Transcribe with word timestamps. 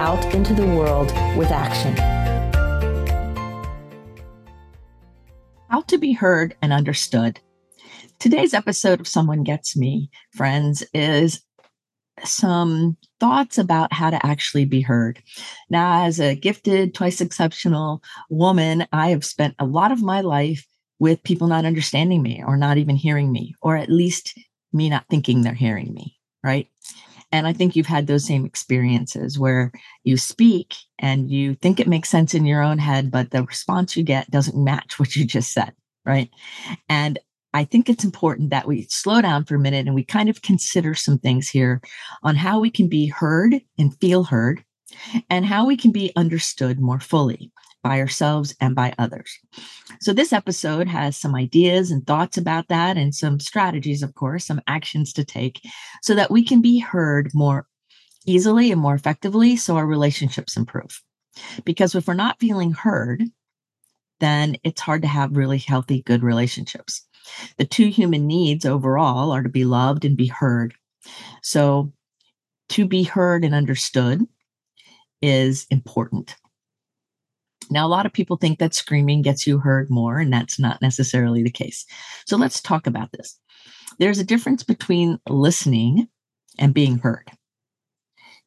out 0.00 0.34
into 0.34 0.54
the 0.54 0.64
world 0.64 1.08
with 1.36 1.50
action. 1.50 1.94
How 5.68 5.82
to 5.88 5.98
be 5.98 6.14
heard 6.14 6.56
and 6.62 6.72
understood. 6.72 7.38
Today's 8.18 8.54
episode 8.54 9.00
of 9.00 9.06
Someone 9.06 9.42
Gets 9.42 9.76
Me, 9.76 10.08
friends, 10.32 10.82
is 10.94 11.42
some 12.24 12.96
thoughts 13.20 13.58
about 13.58 13.92
how 13.92 14.08
to 14.08 14.24
actually 14.24 14.64
be 14.64 14.80
heard. 14.80 15.22
Now, 15.68 16.06
as 16.06 16.18
a 16.18 16.34
gifted, 16.34 16.94
twice 16.94 17.20
exceptional 17.20 18.02
woman, 18.30 18.86
I 18.94 19.10
have 19.10 19.24
spent 19.26 19.54
a 19.58 19.66
lot 19.66 19.92
of 19.92 20.00
my 20.02 20.22
life 20.22 20.66
with 20.98 21.22
people 21.24 21.46
not 21.46 21.66
understanding 21.66 22.22
me 22.22 22.42
or 22.46 22.56
not 22.56 22.78
even 22.78 22.96
hearing 22.96 23.30
me, 23.30 23.54
or 23.60 23.76
at 23.76 23.90
least 23.90 24.32
me 24.72 24.88
not 24.88 25.04
thinking 25.10 25.42
they're 25.42 25.52
hearing 25.52 25.92
me, 25.92 26.16
right? 26.42 26.68
And 27.32 27.46
I 27.46 27.52
think 27.52 27.76
you've 27.76 27.86
had 27.86 28.06
those 28.06 28.26
same 28.26 28.44
experiences 28.44 29.38
where 29.38 29.72
you 30.02 30.16
speak 30.16 30.74
and 30.98 31.30
you 31.30 31.54
think 31.54 31.78
it 31.78 31.88
makes 31.88 32.08
sense 32.08 32.34
in 32.34 32.44
your 32.44 32.62
own 32.62 32.78
head, 32.78 33.10
but 33.10 33.30
the 33.30 33.44
response 33.44 33.96
you 33.96 34.02
get 34.02 34.30
doesn't 34.30 34.62
match 34.62 34.98
what 34.98 35.16
you 35.16 35.24
just 35.24 35.52
said. 35.52 35.72
Right. 36.04 36.30
And 36.88 37.18
I 37.52 37.64
think 37.64 37.88
it's 37.88 38.04
important 38.04 38.50
that 38.50 38.66
we 38.66 38.86
slow 38.88 39.20
down 39.20 39.44
for 39.44 39.56
a 39.56 39.58
minute 39.58 39.86
and 39.86 39.94
we 39.94 40.04
kind 40.04 40.28
of 40.28 40.42
consider 40.42 40.94
some 40.94 41.18
things 41.18 41.48
here 41.48 41.80
on 42.22 42.36
how 42.36 42.60
we 42.60 42.70
can 42.70 42.88
be 42.88 43.06
heard 43.06 43.60
and 43.76 43.98
feel 44.00 44.24
heard 44.24 44.64
and 45.28 45.44
how 45.44 45.66
we 45.66 45.76
can 45.76 45.90
be 45.90 46.12
understood 46.16 46.80
more 46.80 47.00
fully 47.00 47.52
by 47.82 48.00
ourselves 48.00 48.54
and 48.60 48.74
by 48.74 48.92
others. 48.98 49.38
So, 50.00 50.12
this 50.12 50.32
episode 50.32 50.88
has 50.88 51.16
some 51.16 51.34
ideas 51.34 51.90
and 51.90 52.06
thoughts 52.06 52.36
about 52.36 52.68
that, 52.68 52.96
and 52.96 53.14
some 53.14 53.40
strategies, 53.40 54.02
of 54.02 54.14
course, 54.14 54.46
some 54.46 54.60
actions 54.66 55.12
to 55.14 55.24
take 55.24 55.60
so 56.02 56.14
that 56.14 56.30
we 56.30 56.44
can 56.44 56.60
be 56.60 56.78
heard 56.78 57.30
more 57.34 57.66
easily 58.26 58.70
and 58.70 58.80
more 58.80 58.94
effectively 58.94 59.56
so 59.56 59.76
our 59.76 59.86
relationships 59.86 60.56
improve. 60.56 61.02
Because 61.64 61.94
if 61.94 62.06
we're 62.06 62.14
not 62.14 62.40
feeling 62.40 62.72
heard, 62.72 63.24
then 64.20 64.56
it's 64.62 64.80
hard 64.80 65.02
to 65.02 65.08
have 65.08 65.36
really 65.36 65.58
healthy, 65.58 66.02
good 66.02 66.22
relationships. 66.22 67.06
The 67.56 67.64
two 67.64 67.88
human 67.88 68.26
needs 68.26 68.66
overall 68.66 69.30
are 69.30 69.42
to 69.42 69.48
be 69.48 69.64
loved 69.64 70.04
and 70.04 70.16
be 70.16 70.26
heard. 70.26 70.74
So, 71.42 71.92
to 72.70 72.86
be 72.86 73.02
heard 73.02 73.44
and 73.44 73.54
understood 73.54 74.22
is 75.22 75.66
important. 75.70 76.36
Now, 77.70 77.86
a 77.86 77.88
lot 77.88 78.04
of 78.04 78.12
people 78.12 78.36
think 78.36 78.58
that 78.58 78.74
screaming 78.74 79.22
gets 79.22 79.46
you 79.46 79.58
heard 79.58 79.90
more, 79.90 80.18
and 80.18 80.32
that's 80.32 80.58
not 80.58 80.82
necessarily 80.82 81.42
the 81.42 81.50
case. 81.50 81.86
So 82.26 82.36
let's 82.36 82.60
talk 82.60 82.86
about 82.86 83.12
this. 83.12 83.38
There's 83.98 84.18
a 84.18 84.24
difference 84.24 84.62
between 84.62 85.18
listening 85.28 86.08
and 86.58 86.74
being 86.74 86.98
heard. 86.98 87.30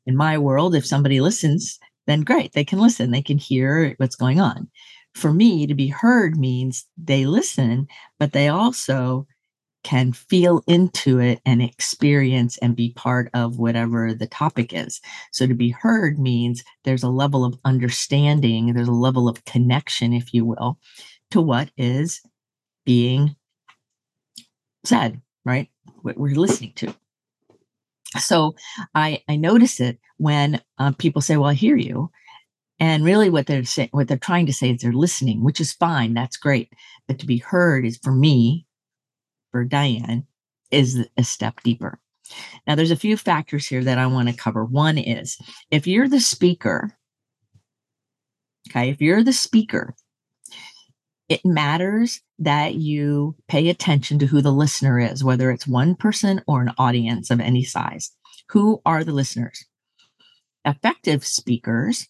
In 0.05 0.17
my 0.17 0.37
world, 0.37 0.75
if 0.75 0.85
somebody 0.85 1.21
listens, 1.21 1.79
then 2.05 2.21
great, 2.21 2.51
they 2.51 2.65
can 2.65 2.79
listen, 2.79 3.11
they 3.11 3.21
can 3.21 3.37
hear 3.37 3.95
what's 3.97 4.17
going 4.17 4.41
on. 4.41 4.69
For 5.15 5.31
me, 5.31 5.67
to 5.67 5.73
be 5.73 5.87
heard 5.87 6.37
means 6.37 6.85
they 6.97 7.25
listen, 7.25 7.87
but 8.19 8.33
they 8.33 8.49
also 8.49 9.27
can 9.83 10.13
feel 10.13 10.63
into 10.67 11.19
it 11.19 11.41
and 11.45 11.61
experience 11.61 12.57
and 12.59 12.75
be 12.75 12.93
part 12.93 13.29
of 13.33 13.59
whatever 13.59 14.13
the 14.13 14.27
topic 14.27 14.73
is. 14.73 15.01
So 15.31 15.45
to 15.45 15.53
be 15.53 15.69
heard 15.69 16.17
means 16.19 16.63
there's 16.83 17.03
a 17.03 17.09
level 17.09 17.45
of 17.45 17.57
understanding, 17.65 18.73
there's 18.73 18.87
a 18.87 18.91
level 18.91 19.27
of 19.27 19.43
connection, 19.45 20.13
if 20.13 20.33
you 20.33 20.45
will, 20.45 20.79
to 21.31 21.41
what 21.41 21.69
is 21.77 22.21
being 22.85 23.35
said, 24.85 25.21
right? 25.45 25.69
What 26.01 26.17
we're 26.17 26.35
listening 26.35 26.73
to. 26.77 26.93
So 28.19 28.55
I 28.93 29.23
I 29.27 29.35
notice 29.35 29.79
it 29.79 29.99
when 30.17 30.61
uh, 30.77 30.91
people 30.91 31.21
say, 31.21 31.37
"Well, 31.37 31.49
I 31.49 31.55
hear 31.55 31.75
you," 31.75 32.11
and 32.79 33.03
really 33.03 33.29
what 33.29 33.47
they're 33.47 33.63
saying, 33.63 33.89
what 33.91 34.07
they're 34.07 34.17
trying 34.17 34.45
to 34.45 34.53
say 34.53 34.71
is 34.71 34.81
they're 34.81 34.93
listening, 34.93 35.43
which 35.43 35.59
is 35.59 35.73
fine. 35.73 36.13
That's 36.13 36.37
great. 36.37 36.71
But 37.07 37.19
to 37.19 37.25
be 37.25 37.37
heard 37.37 37.85
is 37.85 37.97
for 38.03 38.13
me 38.13 38.65
for 39.53 39.63
Dianne 39.63 40.25
is 40.71 41.07
a 41.15 41.23
step 41.23 41.61
deeper. 41.63 41.99
Now, 42.65 42.75
there's 42.75 42.91
a 42.91 42.97
few 42.97 43.15
factors 43.15 43.67
here 43.67 43.83
that 43.83 43.99
I 43.99 44.07
want 44.07 44.27
to 44.27 44.35
cover. 44.35 44.65
One 44.65 44.97
is 44.97 45.37
if 45.69 45.85
you're 45.85 46.09
the 46.09 46.19
speaker, 46.19 46.97
okay, 48.69 48.89
if 48.89 48.99
you're 48.99 49.23
the 49.23 49.31
speaker, 49.31 49.95
it 51.29 51.45
matters 51.45 52.21
that 52.39 52.75
you 52.75 53.35
pay 53.47 53.69
attention 53.69 54.19
to 54.19 54.25
who 54.25 54.41
the 54.41 54.51
listener 54.51 54.99
is, 54.99 55.23
whether 55.23 55.51
it's 55.51 55.67
one 55.67 55.95
person 55.95 56.41
or 56.47 56.61
an 56.61 56.73
audience 56.77 57.29
of 57.29 57.39
any 57.39 57.63
size. 57.63 58.11
Who 58.49 58.81
are 58.85 59.03
the 59.03 59.13
listeners? 59.13 59.63
Effective 60.65 61.25
speakers 61.25 62.07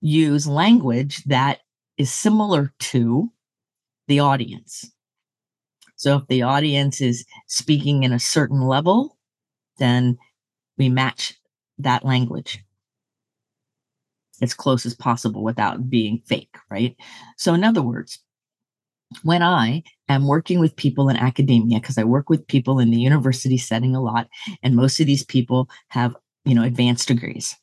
use 0.00 0.46
language 0.46 1.24
that 1.24 1.60
is 1.96 2.12
similar 2.12 2.74
to 2.78 3.32
the 4.08 4.20
audience. 4.20 4.92
So 6.02 6.16
if 6.16 6.26
the 6.26 6.42
audience 6.42 7.00
is 7.00 7.24
speaking 7.46 8.02
in 8.02 8.12
a 8.12 8.18
certain 8.18 8.62
level, 8.62 9.16
then 9.78 10.18
we 10.76 10.88
match 10.88 11.34
that 11.78 12.04
language 12.04 12.58
as 14.40 14.52
close 14.52 14.84
as 14.84 14.96
possible 14.96 15.44
without 15.44 15.88
being 15.88 16.20
fake, 16.26 16.56
right? 16.68 16.96
So, 17.36 17.54
in 17.54 17.62
other 17.62 17.82
words, 17.82 18.18
when 19.22 19.44
I 19.44 19.84
am 20.08 20.26
working 20.26 20.58
with 20.58 20.74
people 20.74 21.08
in 21.08 21.16
academia, 21.16 21.78
because 21.78 21.98
I 21.98 22.02
work 22.02 22.28
with 22.28 22.48
people 22.48 22.80
in 22.80 22.90
the 22.90 22.98
university 22.98 23.56
setting 23.56 23.94
a 23.94 24.02
lot, 24.02 24.26
and 24.60 24.74
most 24.74 24.98
of 24.98 25.06
these 25.06 25.24
people 25.24 25.68
have, 25.86 26.16
you 26.44 26.56
know, 26.56 26.64
advanced 26.64 27.06
degrees, 27.06 27.54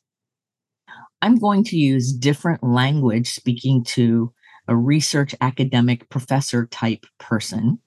I'm 1.20 1.36
going 1.36 1.62
to 1.64 1.76
use 1.76 2.10
different 2.10 2.64
language 2.64 3.34
speaking 3.34 3.84
to 3.96 4.32
a 4.66 4.74
research 4.74 5.34
academic 5.42 6.08
professor 6.08 6.64
type 6.68 7.04
person 7.18 7.78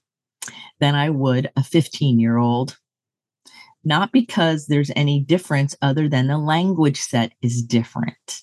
than 0.80 0.94
I 0.94 1.10
would 1.10 1.50
a 1.56 1.62
15 1.62 2.18
year 2.18 2.36
old. 2.36 2.78
Not 3.84 4.12
because 4.12 4.66
there's 4.66 4.90
any 4.96 5.20
difference 5.20 5.76
other 5.82 6.08
than 6.08 6.26
the 6.26 6.38
language 6.38 7.00
set 7.00 7.32
is 7.42 7.62
different. 7.62 8.42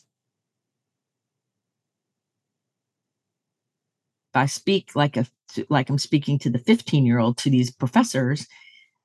If 4.32 4.36
I 4.36 4.46
speak 4.46 4.96
like 4.96 5.18
a 5.18 5.26
like 5.70 5.90
I'm 5.90 5.98
speaking 5.98 6.40
to 6.40 6.50
the 6.50 6.60
15 6.60 7.06
year 7.06 7.20
old 7.20 7.38
to 7.40 7.50
these 7.50 7.72
professors, 7.72 8.48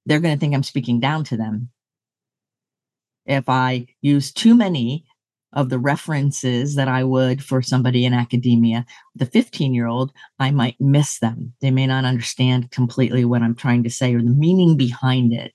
they're 0.05 0.21
going 0.21 0.34
to 0.34 0.41
think 0.41 0.55
I'm 0.55 0.63
speaking 0.63 1.01
down 1.01 1.25
to 1.25 1.37
them. 1.37 1.71
If 3.25 3.49
I 3.49 3.87
use 4.03 4.33
too 4.33 4.55
many 4.55 5.05
of 5.56 5.71
the 5.71 5.78
references 5.78 6.75
that 6.75 6.87
I 6.87 7.03
would 7.03 7.43
for 7.43 7.62
somebody 7.62 8.05
in 8.05 8.12
academia. 8.12 8.84
The 9.17 9.25
15 9.25 9.75
year 9.75 9.87
old, 9.87 10.12
I 10.39 10.50
might 10.50 10.77
miss 10.78 11.19
them. 11.19 11.55
They 11.61 11.71
may 11.71 11.87
not 11.87 12.05
understand 12.05 12.71
completely 12.71 13.25
what 13.25 13.43
I'm 13.43 13.55
trying 13.55 13.83
to 13.84 13.91
say 13.91 14.15
or 14.15 14.21
the 14.21 14.31
meaning 14.31 14.77
behind 14.77 15.33
it. 15.33 15.53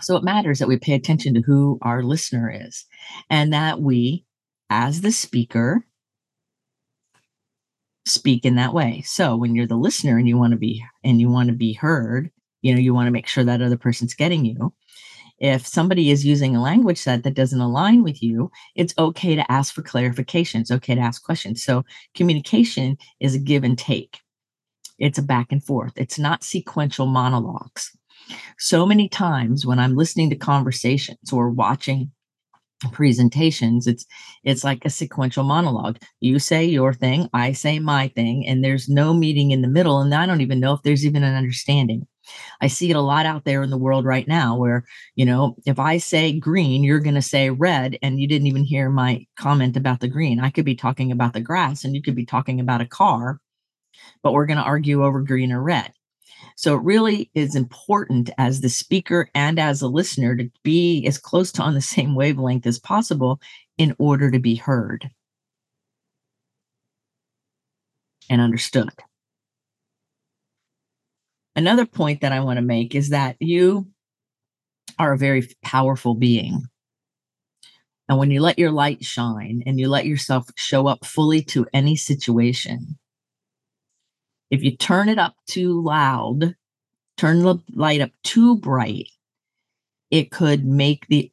So 0.00 0.16
it 0.16 0.24
matters 0.24 0.58
that 0.58 0.68
we 0.68 0.78
pay 0.78 0.94
attention 0.94 1.34
to 1.34 1.42
who 1.42 1.78
our 1.82 2.02
listener 2.02 2.50
is 2.50 2.86
and 3.28 3.52
that 3.52 3.80
we, 3.82 4.24
as 4.70 5.02
the 5.02 5.12
speaker, 5.12 5.84
speak 8.06 8.46
in 8.46 8.54
that 8.54 8.72
way. 8.72 9.02
So 9.02 9.36
when 9.36 9.54
you're 9.54 9.66
the 9.66 9.76
listener 9.76 10.16
and 10.16 10.26
you 10.26 10.38
want 10.38 10.52
to 10.52 10.58
be 10.58 10.82
and 11.04 11.20
you 11.20 11.28
want 11.28 11.50
to 11.50 11.54
be 11.54 11.74
heard, 11.74 12.30
you 12.62 12.74
know, 12.74 12.80
you 12.80 12.94
want 12.94 13.08
to 13.08 13.12
make 13.12 13.26
sure 13.26 13.44
that 13.44 13.60
other 13.60 13.76
person's 13.76 14.14
getting 14.14 14.46
you 14.46 14.72
if 15.38 15.66
somebody 15.66 16.10
is 16.10 16.24
using 16.24 16.54
a 16.54 16.62
language 16.62 16.98
set 16.98 17.22
that 17.24 17.34
doesn't 17.34 17.60
align 17.60 18.02
with 18.02 18.22
you, 18.22 18.50
it's 18.74 18.94
okay 18.98 19.34
to 19.34 19.52
ask 19.52 19.74
for 19.74 19.82
clarification. 19.82 20.60
It's 20.60 20.70
okay 20.70 20.94
to 20.94 21.00
ask 21.00 21.22
questions. 21.22 21.64
So 21.64 21.84
communication 22.14 22.96
is 23.20 23.34
a 23.34 23.38
give 23.38 23.64
and 23.64 23.76
take. 23.76 24.20
It's 24.98 25.18
a 25.18 25.22
back 25.22 25.48
and 25.50 25.62
forth. 25.62 25.92
It's 25.96 26.18
not 26.18 26.44
sequential 26.44 27.06
monologues. 27.06 27.90
So 28.58 28.86
many 28.86 29.08
times 29.08 29.66
when 29.66 29.78
I'm 29.78 29.96
listening 29.96 30.30
to 30.30 30.36
conversations 30.36 31.32
or 31.32 31.50
watching 31.50 32.12
presentations 32.92 33.86
it's 33.86 34.04
it's 34.42 34.64
like 34.64 34.84
a 34.84 34.90
sequential 34.90 35.44
monologue 35.44 35.96
you 36.20 36.38
say 36.38 36.64
your 36.64 36.92
thing 36.92 37.28
i 37.32 37.52
say 37.52 37.78
my 37.78 38.08
thing 38.08 38.46
and 38.46 38.62
there's 38.62 38.88
no 38.88 39.14
meeting 39.14 39.52
in 39.52 39.62
the 39.62 39.68
middle 39.68 40.00
and 40.00 40.14
i 40.14 40.26
don't 40.26 40.42
even 40.42 40.60
know 40.60 40.74
if 40.74 40.82
there's 40.82 41.06
even 41.06 41.22
an 41.22 41.34
understanding 41.34 42.06
I 42.60 42.68
see 42.68 42.90
it 42.90 42.96
a 42.96 43.00
lot 43.00 43.26
out 43.26 43.44
there 43.44 43.62
in 43.62 43.70
the 43.70 43.78
world 43.78 44.04
right 44.04 44.26
now 44.26 44.56
where, 44.56 44.84
you 45.14 45.24
know, 45.24 45.56
if 45.66 45.78
I 45.78 45.98
say 45.98 46.38
green, 46.38 46.84
you're 46.84 47.00
going 47.00 47.14
to 47.14 47.22
say 47.22 47.50
red, 47.50 47.98
and 48.02 48.20
you 48.20 48.26
didn't 48.26 48.46
even 48.46 48.64
hear 48.64 48.90
my 48.90 49.26
comment 49.36 49.76
about 49.76 50.00
the 50.00 50.08
green. 50.08 50.40
I 50.40 50.50
could 50.50 50.64
be 50.64 50.74
talking 50.74 51.12
about 51.12 51.32
the 51.32 51.40
grass 51.40 51.84
and 51.84 51.94
you 51.94 52.02
could 52.02 52.14
be 52.14 52.26
talking 52.26 52.60
about 52.60 52.80
a 52.80 52.86
car, 52.86 53.40
but 54.22 54.32
we're 54.32 54.46
going 54.46 54.58
to 54.58 54.64
argue 54.64 55.04
over 55.04 55.20
green 55.20 55.52
or 55.52 55.62
red. 55.62 55.92
So 56.56 56.76
it 56.76 56.82
really 56.82 57.30
is 57.34 57.56
important 57.56 58.30
as 58.38 58.60
the 58.60 58.68
speaker 58.68 59.28
and 59.34 59.58
as 59.58 59.82
a 59.82 59.88
listener 59.88 60.36
to 60.36 60.50
be 60.62 61.04
as 61.06 61.18
close 61.18 61.52
to 61.52 61.62
on 61.62 61.74
the 61.74 61.80
same 61.94 62.14
wavelength 62.14 62.66
as 62.66 62.78
possible 62.78 63.40
in 63.78 63.94
order 63.98 64.30
to 64.30 64.38
be 64.38 64.54
heard 64.54 65.10
and 68.30 68.40
understood. 68.40 68.90
Another 71.56 71.86
point 71.86 72.20
that 72.20 72.32
I 72.32 72.40
want 72.40 72.56
to 72.56 72.62
make 72.62 72.94
is 72.94 73.10
that 73.10 73.36
you 73.38 73.86
are 74.98 75.12
a 75.12 75.18
very 75.18 75.48
powerful 75.62 76.14
being. 76.14 76.62
And 78.08 78.18
when 78.18 78.30
you 78.30 78.40
let 78.40 78.58
your 78.58 78.70
light 78.70 79.04
shine 79.04 79.62
and 79.64 79.78
you 79.78 79.88
let 79.88 80.06
yourself 80.06 80.48
show 80.56 80.86
up 80.86 81.06
fully 81.06 81.42
to 81.42 81.66
any 81.72 81.96
situation, 81.96 82.98
if 84.50 84.62
you 84.62 84.76
turn 84.76 85.08
it 85.08 85.18
up 85.18 85.36
too 85.46 85.82
loud, 85.82 86.54
turn 87.16 87.40
the 87.40 87.56
light 87.72 88.00
up 88.00 88.10
too 88.22 88.56
bright, 88.56 89.08
it 90.10 90.30
could 90.30 90.64
make 90.64 91.06
the 91.06 91.32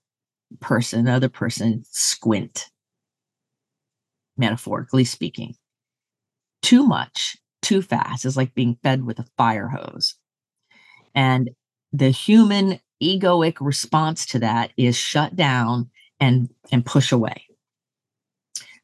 person, 0.59 1.07
other 1.07 1.29
person, 1.29 1.83
squint, 1.89 2.69
metaphorically 4.37 5.03
speaking. 5.03 5.55
Too 6.61 6.85
much, 6.85 7.37
too 7.61 7.81
fast 7.81 8.25
is 8.25 8.37
like 8.37 8.53
being 8.53 8.77
fed 8.83 9.05
with 9.05 9.19
a 9.19 9.27
fire 9.37 9.67
hose. 9.67 10.15
And 11.13 11.51
the 11.93 12.09
human 12.09 12.79
egoic 13.01 13.57
response 13.59 14.25
to 14.27 14.39
that 14.39 14.71
is 14.77 14.95
shut 14.95 15.35
down 15.35 15.89
and, 16.19 16.49
and 16.71 16.85
push 16.85 17.11
away. 17.11 17.45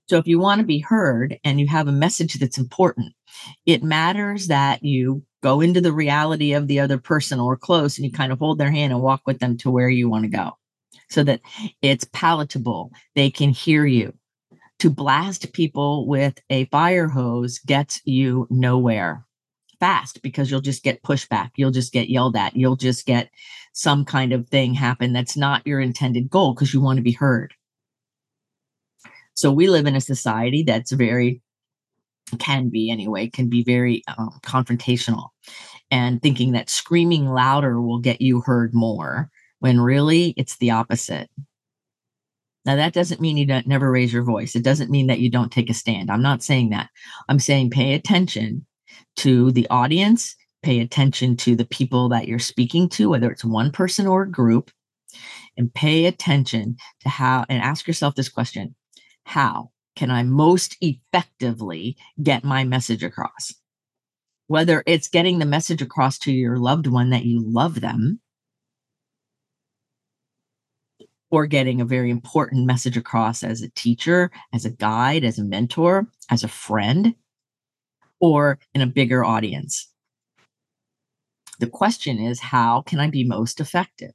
So 0.09 0.17
if 0.17 0.27
you 0.27 0.39
want 0.39 0.59
to 0.59 0.65
be 0.65 0.79
heard 0.79 1.37
and 1.43 1.59
you 1.59 1.67
have 1.67 1.87
a 1.87 1.91
message 1.91 2.35
that's 2.35 2.57
important, 2.57 3.13
it 3.65 3.83
matters 3.83 4.47
that 4.47 4.83
you 4.83 5.23
go 5.43 5.61
into 5.61 5.81
the 5.81 5.91
reality 5.91 6.53
of 6.53 6.67
the 6.67 6.79
other 6.79 6.97
person 6.97 7.39
or 7.39 7.57
close 7.57 7.97
and 7.97 8.05
you 8.05 8.11
kind 8.11 8.31
of 8.31 8.39
hold 8.39 8.57
their 8.57 8.71
hand 8.71 8.93
and 8.93 9.01
walk 9.01 9.21
with 9.25 9.39
them 9.39 9.57
to 9.57 9.69
where 9.69 9.89
you 9.89 10.09
want 10.09 10.23
to 10.23 10.29
go 10.29 10.51
so 11.09 11.23
that 11.23 11.41
it's 11.81 12.05
palatable. 12.13 12.91
They 13.15 13.29
can 13.29 13.49
hear 13.49 13.85
you. 13.85 14.13
To 14.79 14.89
blast 14.89 15.53
people 15.53 16.07
with 16.07 16.39
a 16.49 16.65
fire 16.65 17.07
hose 17.07 17.59
gets 17.59 17.99
you 18.05 18.47
nowhere 18.49 19.25
fast 19.79 20.21
because 20.21 20.49
you'll 20.51 20.61
just 20.61 20.83
get 20.83 21.03
pushback. 21.03 21.51
You'll 21.55 21.71
just 21.71 21.93
get 21.93 22.09
yelled 22.09 22.35
at. 22.35 22.55
You'll 22.55 22.75
just 22.75 23.05
get 23.05 23.29
some 23.73 24.05
kind 24.05 24.33
of 24.33 24.47
thing 24.49 24.73
happen 24.73 25.13
that's 25.13 25.37
not 25.37 25.65
your 25.65 25.79
intended 25.79 26.29
goal 26.29 26.53
because 26.53 26.73
you 26.73 26.81
want 26.81 26.97
to 26.97 27.03
be 27.03 27.11
heard. 27.11 27.53
So 29.33 29.51
we 29.51 29.67
live 29.67 29.85
in 29.85 29.95
a 29.95 30.01
society 30.01 30.63
that's 30.63 30.91
very, 30.91 31.41
can 32.39 32.69
be 32.69 32.89
anyway, 32.89 33.27
can 33.27 33.49
be 33.49 33.63
very 33.63 34.03
um, 34.17 34.39
confrontational 34.43 35.29
and 35.91 36.21
thinking 36.21 36.51
that 36.53 36.69
screaming 36.69 37.27
louder 37.27 37.81
will 37.81 37.99
get 37.99 38.21
you 38.21 38.41
heard 38.41 38.73
more 38.73 39.29
when 39.59 39.79
really 39.79 40.33
it's 40.37 40.57
the 40.57 40.71
opposite. 40.71 41.29
Now, 42.67 42.75
that 42.75 42.93
doesn't 42.93 43.21
mean 43.21 43.37
you 43.37 43.45
don't 43.45 43.65
never 43.65 43.89
raise 43.89 44.11
your 44.11 44.23
voice. 44.23 44.53
It 44.53 44.63
doesn't 44.63 44.91
mean 44.91 45.07
that 45.07 45.19
you 45.19 45.31
don't 45.31 45.53
take 45.53 45.69
a 45.69 45.73
stand. 45.73 46.11
I'm 46.11 46.21
not 46.21 46.43
saying 46.43 46.71
that. 46.71 46.89
I'm 47.29 47.39
saying 47.39 47.69
pay 47.69 47.93
attention 47.93 48.65
to 49.17 49.53
the 49.53 49.65
audience, 49.69 50.35
pay 50.63 50.81
attention 50.81 51.37
to 51.37 51.55
the 51.55 51.63
people 51.63 52.09
that 52.09 52.27
you're 52.27 52.39
speaking 52.39 52.89
to, 52.89 53.09
whether 53.09 53.31
it's 53.31 53.45
one 53.45 53.71
person 53.71 54.05
or 54.05 54.23
a 54.23 54.29
group, 54.29 54.69
and 55.55 55.73
pay 55.73 56.05
attention 56.07 56.75
to 56.99 57.09
how 57.09 57.45
and 57.47 57.63
ask 57.63 57.87
yourself 57.87 58.15
this 58.15 58.29
question 58.29 58.75
how 59.23 59.71
can 59.95 60.11
I 60.11 60.23
most 60.23 60.75
effectively 60.81 61.95
get 62.21 62.43
my 62.43 62.65
message 62.65 63.01
across? 63.01 63.53
Whether 64.47 64.83
it's 64.85 65.07
getting 65.07 65.39
the 65.39 65.45
message 65.45 65.81
across 65.81 66.19
to 66.19 66.33
your 66.33 66.57
loved 66.57 66.87
one 66.87 67.11
that 67.11 67.25
you 67.25 67.41
love 67.41 67.79
them, 67.79 68.19
or 71.29 71.45
getting 71.45 71.81
a 71.81 71.85
very 71.85 72.09
important 72.09 72.65
message 72.65 72.97
across 72.97 73.43
as 73.43 73.61
a 73.61 73.69
teacher, 73.69 74.31
as 74.53 74.65
a 74.65 74.69
guide, 74.69 75.23
as 75.23 75.37
a 75.37 75.43
mentor, 75.43 76.07
as 76.29 76.43
a 76.43 76.47
friend, 76.47 77.15
or 78.19 78.59
in 78.73 78.81
a 78.81 78.87
bigger 78.87 79.23
audience. 79.23 79.91
The 81.59 81.67
question 81.67 82.19
is, 82.19 82.39
how 82.39 82.81
can 82.81 82.99
I 82.99 83.09
be 83.09 83.23
most 83.23 83.59
effective? 83.59 84.11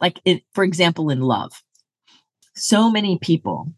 Like, 0.00 0.20
it, 0.24 0.42
for 0.52 0.64
example, 0.64 1.10
in 1.10 1.20
love, 1.20 1.52
so 2.54 2.90
many 2.90 3.18
people 3.18 3.72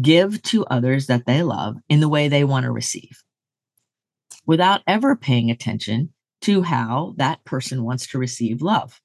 give 0.00 0.42
to 0.42 0.66
others 0.66 1.06
that 1.06 1.26
they 1.26 1.42
love 1.42 1.76
in 1.88 2.00
the 2.00 2.08
way 2.08 2.28
they 2.28 2.44
want 2.44 2.64
to 2.64 2.72
receive 2.72 3.22
without 4.46 4.80
ever 4.86 5.14
paying 5.14 5.50
attention 5.50 6.12
to 6.40 6.62
how 6.62 7.14
that 7.18 7.44
person 7.44 7.84
wants 7.84 8.06
to 8.08 8.18
receive 8.18 8.62
love. 8.62 9.00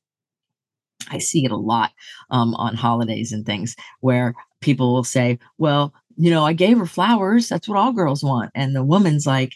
I 1.09 1.17
see 1.19 1.45
it 1.45 1.51
a 1.51 1.57
lot 1.57 1.91
um, 2.29 2.53
on 2.55 2.75
holidays 2.75 3.31
and 3.31 3.45
things 3.45 3.75
where 4.01 4.33
people 4.61 4.93
will 4.93 5.03
say, 5.03 5.39
Well, 5.57 5.93
you 6.17 6.29
know, 6.29 6.45
I 6.45 6.53
gave 6.53 6.77
her 6.77 6.85
flowers. 6.85 7.49
That's 7.49 7.67
what 7.67 7.77
all 7.77 7.93
girls 7.93 8.23
want. 8.23 8.51
And 8.55 8.75
the 8.75 8.83
woman's 8.83 9.25
like, 9.25 9.53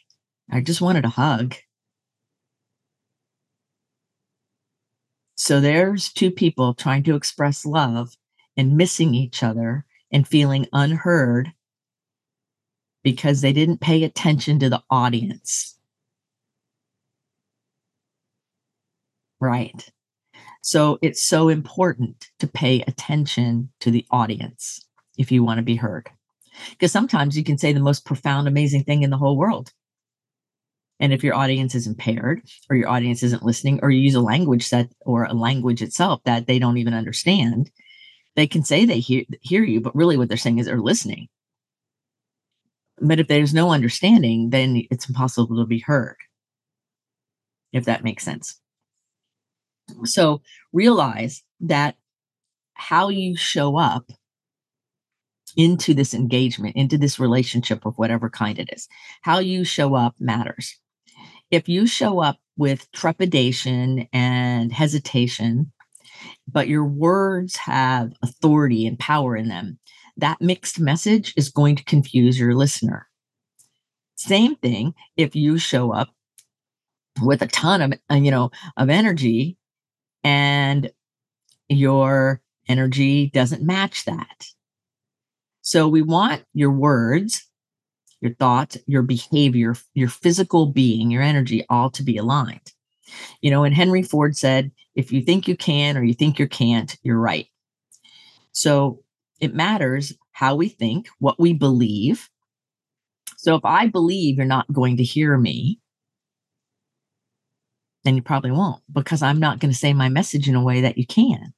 I 0.51 0.61
just 0.61 0.81
wanted 0.81 1.05
a 1.05 1.09
hug. 1.09 1.55
So 5.35 5.61
there's 5.61 6.11
two 6.11 6.31
people 6.31 6.73
trying 6.73 7.03
to 7.03 7.15
express 7.15 7.65
love 7.65 8.15
and 8.57 8.75
missing 8.75 9.13
each 9.13 9.43
other 9.43 9.85
and 10.11 10.27
feeling 10.27 10.67
unheard 10.73 11.53
because 13.03 13.41
they 13.41 13.53
didn't 13.53 13.79
pay 13.79 14.03
attention 14.03 14.59
to 14.59 14.69
the 14.69 14.83
audience. 14.89 15.77
Right. 19.39 19.89
So 20.61 20.99
it's 21.01 21.23
so 21.23 21.49
important 21.49 22.27
to 22.39 22.47
pay 22.47 22.81
attention 22.81 23.69
to 23.79 23.91
the 23.91 24.05
audience 24.11 24.85
if 25.17 25.31
you 25.31 25.43
want 25.43 25.59
to 25.59 25.63
be 25.63 25.75
heard. 25.75 26.09
Because 26.71 26.91
sometimes 26.91 27.37
you 27.37 27.43
can 27.43 27.57
say 27.57 27.71
the 27.71 27.79
most 27.79 28.05
profound, 28.05 28.47
amazing 28.47 28.83
thing 28.83 29.03
in 29.03 29.09
the 29.09 29.17
whole 29.17 29.37
world. 29.37 29.71
And 30.99 31.13
if 31.13 31.23
your 31.23 31.35
audience 31.35 31.75
is 31.75 31.85
impaired 31.85 32.41
or 32.69 32.75
your 32.75 32.89
audience 32.89 33.21
isn't 33.21 33.43
listening, 33.43 33.79
or 33.83 33.91
you 33.91 33.99
use 33.99 34.15
a 34.15 34.21
language 34.21 34.69
that 34.71 34.89
or 35.05 35.25
a 35.25 35.33
language 35.33 35.81
itself 35.81 36.21
that 36.25 36.47
they 36.47 36.57
don't 36.57 36.77
even 36.77 36.95
understand, 36.95 37.69
they 38.35 38.47
can 38.47 38.63
say 38.63 38.85
they 38.85 38.99
hear, 38.99 39.23
hear 39.41 39.63
you, 39.63 39.79
but 39.79 39.95
really 39.95 40.17
what 40.17 40.27
they're 40.27 40.37
saying 40.37 40.57
is 40.57 40.65
they're 40.65 40.81
listening. 40.81 41.27
But 42.99 43.19
if 43.19 43.27
there's 43.27 43.53
no 43.53 43.71
understanding, 43.71 44.49
then 44.49 44.83
it's 44.89 45.07
impossible 45.07 45.57
to 45.57 45.65
be 45.65 45.79
heard, 45.79 46.17
if 47.71 47.85
that 47.85 48.03
makes 48.03 48.23
sense. 48.23 48.59
So 50.05 50.41
realize 50.73 51.43
that 51.61 51.95
how 52.73 53.09
you 53.09 53.35
show 53.35 53.77
up 53.77 54.11
into 55.55 55.93
this 55.93 56.13
engagement, 56.13 56.75
into 56.75 56.97
this 56.97 57.19
relationship 57.19 57.85
of 57.85 57.97
whatever 57.97 58.29
kind 58.29 58.59
it 58.59 58.69
is, 58.71 58.87
how 59.21 59.39
you 59.39 59.63
show 59.63 59.95
up 59.95 60.15
matters. 60.19 60.77
If 61.49 61.67
you 61.67 61.87
show 61.87 62.19
up 62.19 62.37
with 62.57 62.91
trepidation 62.91 64.07
and 64.13 64.71
hesitation, 64.71 65.71
but 66.47 66.67
your 66.67 66.85
words 66.85 67.55
have 67.55 68.13
authority 68.21 68.85
and 68.85 68.99
power 68.99 69.35
in 69.35 69.47
them, 69.47 69.79
that 70.17 70.41
mixed 70.41 70.79
message 70.79 71.33
is 71.37 71.49
going 71.49 71.75
to 71.75 71.83
confuse 71.83 72.39
your 72.39 72.53
listener. 72.53 73.07
Same 74.15 74.55
thing 74.55 74.93
if 75.15 75.35
you 75.35 75.57
show 75.57 75.91
up 75.93 76.09
with 77.21 77.41
a 77.41 77.47
ton 77.47 77.81
of 77.81 77.93
uh, 78.11 78.15
you 78.15 78.31
know 78.31 78.51
of 78.75 78.89
energy 78.89 79.56
and 80.27 80.91
your 81.69 82.41
energy 82.67 83.29
doesn't 83.29 83.63
match 83.63 84.03
that. 84.03 84.47
So 85.61 85.87
we 85.87 86.01
want 86.01 86.43
your 86.53 86.71
words, 86.71 87.47
your 88.19 88.33
thoughts, 88.33 88.77
your 88.87 89.03
behavior, 89.03 89.73
your 89.93 90.09
physical 90.09 90.65
being, 90.65 91.11
your 91.11 91.21
energy 91.21 91.65
all 91.69 91.89
to 91.91 92.03
be 92.03 92.17
aligned. 92.17 92.73
You 93.39 93.51
know, 93.51 93.63
and 93.63 93.73
Henry 93.73 94.03
Ford 94.03 94.35
said, 94.35 94.71
if 94.95 95.13
you 95.13 95.21
think 95.21 95.47
you 95.47 95.55
can 95.55 95.95
or 95.95 96.03
you 96.03 96.13
think 96.13 96.39
you 96.39 96.47
can't, 96.49 96.97
you're 97.03 97.19
right. 97.19 97.47
So 98.51 99.03
it 99.39 99.55
matters 99.55 100.11
how 100.33 100.55
we 100.55 100.67
think, 100.67 101.07
what 101.19 101.39
we 101.39 101.53
believe. 101.53 102.29
So 103.37 103.55
if 103.55 103.63
I 103.63 103.87
believe 103.87 104.35
you're 104.35 104.45
not 104.45 104.71
going 104.73 104.97
to 104.97 105.03
hear 105.03 105.37
me, 105.37 105.79
then 108.07 108.15
you 108.15 108.21
probably 108.21 108.51
won't 108.51 108.81
because 108.91 109.21
I'm 109.21 109.39
not 109.39 109.59
going 109.59 109.71
to 109.71 109.77
say 109.77 109.93
my 109.93 110.07
message 110.07 110.47
in 110.47 110.55
a 110.55 110.63
way 110.63 110.79
that 110.81 110.97
you 110.97 111.05
can. 111.05 111.53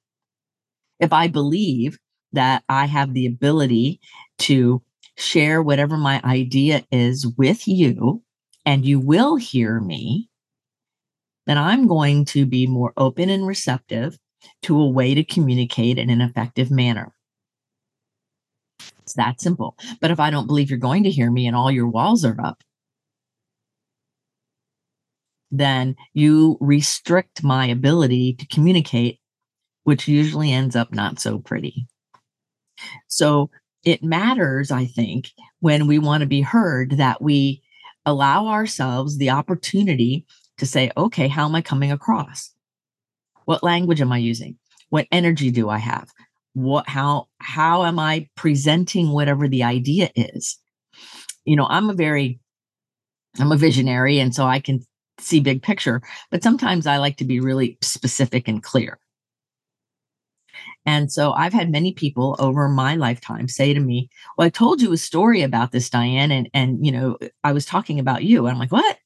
If 1.00 1.14
I 1.14 1.28
believe 1.28 2.00
that 2.34 2.64
I 2.68 2.88
have 2.88 3.14
the 3.14 3.28
ability 3.28 4.00
to 4.40 4.82
share 5.16 5.62
whatever 5.62 5.96
my 5.96 6.20
idea 6.24 6.84
is 6.92 7.28
with 7.38 7.68
you 7.68 8.24
and 8.66 8.84
you 8.84 9.00
will 9.00 9.36
hear 9.36 9.80
me, 9.80 10.30
then 11.46 11.60
I'm 11.60 11.86
going 11.86 12.26
to 12.26 12.48
be 12.48 12.66
more 12.66 12.94
open 12.98 13.30
and 13.30 13.46
receptive 13.46 14.18
to 14.64 14.80
a 14.80 14.90
way 14.90 15.14
to 15.14 15.24
communicate 15.24 16.00
in 16.00 16.10
an 16.10 16.22
effective 16.22 16.72
manner. 16.72 17.14
It's 19.04 19.14
that 19.14 19.40
simple. 19.40 19.78
But 20.02 20.12
if 20.12 20.20
I 20.20 20.32
don't 20.32 20.48
believe 20.48 20.70
you're 20.70 20.80
going 20.80 21.04
to 21.04 21.12
hear 21.12 21.30
me 21.30 21.46
and 21.46 21.56
all 21.56 21.70
your 21.70 21.88
walls 21.88 22.26
are 22.26 22.40
up, 22.42 22.64
then 25.52 25.96
you 26.14 26.58
restrict 26.60 27.44
my 27.44 27.66
ability 27.66 28.34
to 28.34 28.48
communicate, 28.48 29.20
which 29.84 30.08
usually 30.08 30.52
ends 30.52 30.76
up 30.76 30.94
not 30.94 31.20
so 31.20 31.40
pretty. 31.40 31.88
So 33.08 33.50
it 33.84 34.04
matters, 34.04 34.72
I 34.72 34.86
think, 34.86 35.30
when 35.60 35.88
we 35.88 36.00
want 36.00 36.22
to 36.22 36.28
be 36.28 36.42
heard 36.42 36.92
that 36.98 37.22
we 37.22 37.62
allow 38.06 38.48
ourselves 38.48 39.18
the 39.18 39.30
opportunity 39.30 40.26
to 40.58 40.66
say, 40.66 40.92
okay, 40.98 41.28
how 41.28 41.46
am 41.46 41.56
I 41.56 41.62
coming 41.62 41.92
across? 41.92 42.54
What 43.46 43.64
language 43.64 44.02
am 44.02 44.12
I 44.12 44.18
using? 44.18 44.58
What 44.90 45.08
energy 45.12 45.52
do 45.52 45.70
I 45.70 45.78
have? 45.78 46.10
What 46.54 46.88
how 46.88 47.28
how 47.40 47.84
am 47.84 48.00
I 48.00 48.28
presenting 48.36 49.12
whatever 49.12 49.48
the 49.48 49.64
idea 49.64 50.10
is? 50.16 50.58
You 51.46 51.56
know, 51.56 51.68
I'm 51.70 51.90
a 51.90 51.94
very 51.94 52.40
I'm 53.40 53.52
a 53.52 53.58
visionary 53.58 54.20
and 54.20 54.34
so 54.34 54.46
I 54.46 54.60
can 54.60 54.82
see 55.22 55.40
big 55.40 55.62
picture, 55.62 56.02
but 56.32 56.44
sometimes 56.44 56.88
I 56.88 56.98
like 56.98 57.18
to 57.18 57.26
be 57.26 57.40
really 57.40 57.78
specific 57.82 58.48
and 58.48 58.62
clear. 58.64 59.00
And 60.86 61.12
so 61.12 61.34
I've 61.34 61.54
had 61.54 61.72
many 61.72 61.94
people 61.94 62.36
over 62.40 62.68
my 62.68 62.96
lifetime 62.96 63.48
say 63.48 63.74
to 63.74 63.80
me, 63.80 64.10
Well, 64.38 64.48
I 64.48 64.50
told 64.50 64.82
you 64.82 64.92
a 64.94 64.98
story 64.98 65.42
about 65.42 65.72
this, 65.72 65.90
Dianne, 65.90 66.32
and 66.32 66.50
and 66.54 66.86
you 66.86 66.92
know, 66.92 67.18
I 67.44 67.52
was 67.52 67.66
talking 67.66 68.00
about 68.00 68.24
you. 68.24 68.46
And 68.46 68.54
I'm 68.54 68.60
like, 68.60 68.72
What? 68.72 68.98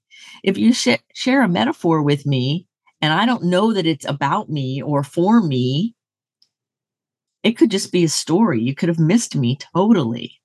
If 0.44 0.58
you 0.58 0.74
sh- 0.74 1.04
share 1.14 1.42
a 1.42 1.50
metaphor 1.50 2.02
with 2.02 2.26
me 2.26 2.68
and 3.02 3.14
I 3.14 3.26
don't 3.26 3.44
know 3.46 3.74
that 3.74 3.86
it's 3.86 4.06
about 4.06 4.50
me 4.50 4.82
or 4.82 5.04
for 5.04 5.42
me, 5.42 5.96
it 7.44 7.54
could 7.58 7.72
just 7.72 7.92
be 7.92 8.06
a 8.06 8.10
story. 8.10 8.62
You 8.62 8.74
could 8.76 8.90
have 8.90 9.00
missed 9.00 9.36
me 9.36 9.58
totally. 9.76 10.40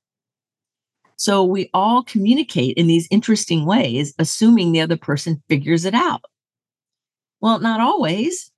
So 1.18 1.42
we 1.42 1.68
all 1.74 2.04
communicate 2.04 2.76
in 2.76 2.86
these 2.86 3.08
interesting 3.10 3.66
ways, 3.66 4.14
assuming 4.20 4.70
the 4.70 4.80
other 4.80 4.96
person 4.96 5.42
figures 5.48 5.84
it 5.84 5.92
out. 5.92 6.22
Well, 7.40 7.58
not 7.58 7.80
always. 7.80 8.52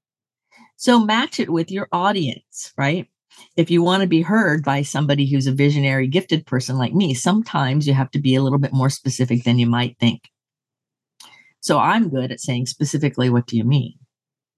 So 0.77 1.03
match 1.03 1.41
it 1.41 1.49
with 1.49 1.71
your 1.71 1.89
audience, 1.91 2.75
right? 2.77 3.09
If 3.57 3.71
you 3.71 3.83
want 3.83 4.03
to 4.03 4.07
be 4.07 4.21
heard 4.21 4.63
by 4.63 4.83
somebody 4.83 5.27
who's 5.27 5.47
a 5.47 5.53
visionary, 5.53 6.07
gifted 6.07 6.45
person 6.45 6.77
like 6.77 6.93
me, 6.93 7.15
sometimes 7.15 7.87
you 7.87 7.95
have 7.95 8.11
to 8.11 8.21
be 8.21 8.35
a 8.35 8.43
little 8.43 8.59
bit 8.59 8.75
more 8.75 8.91
specific 8.91 9.45
than 9.45 9.59
you 9.59 9.67
might 9.67 9.99
think. 9.99 10.29
So 11.61 11.79
I'm 11.79 12.11
good 12.11 12.31
at 12.31 12.41
saying 12.41 12.67
specifically, 12.67 13.31
what 13.31 13.47
do 13.47 13.57
you 13.57 13.65
mean? 13.65 13.95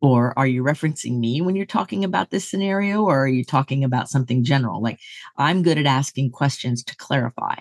Or 0.01 0.37
are 0.37 0.49
you 0.49 0.65
referencing 0.65 1.21
me 1.21 1.41
when 1.41 1.55
you're 1.55 1.67
talking 1.67 2.03
about 2.03 2.31
this 2.31 2.51
scenario? 2.51 3.05
Or 3.05 3.23
are 3.23 3.29
you 3.29 3.45
talking 3.45 3.85
about 3.85 4.09
something 4.09 4.43
general? 4.43 4.83
Like 4.83 4.99
I'm 5.37 5.63
good 5.63 5.79
at 5.79 5.87
asking 5.87 6.33
questions 6.33 6.83
to 6.83 6.97
clarify. 6.97 7.61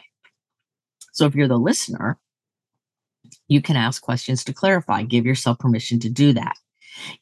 So 1.12 1.26
if 1.26 1.36
you're 1.36 1.48
the 1.48 1.58
listener, 1.58 2.20
you 3.48 3.62
can 3.62 3.76
ask 3.76 4.02
questions 4.02 4.44
to 4.46 4.54
clarify, 4.54 5.04
give 5.04 5.26
yourself 5.26 5.60
permission 5.60 6.00
to 6.00 6.10
do 6.10 6.34
that. 6.34 6.56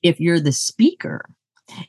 If 0.02 0.20
you're 0.20 0.40
the 0.40 0.52
speaker 0.52 1.26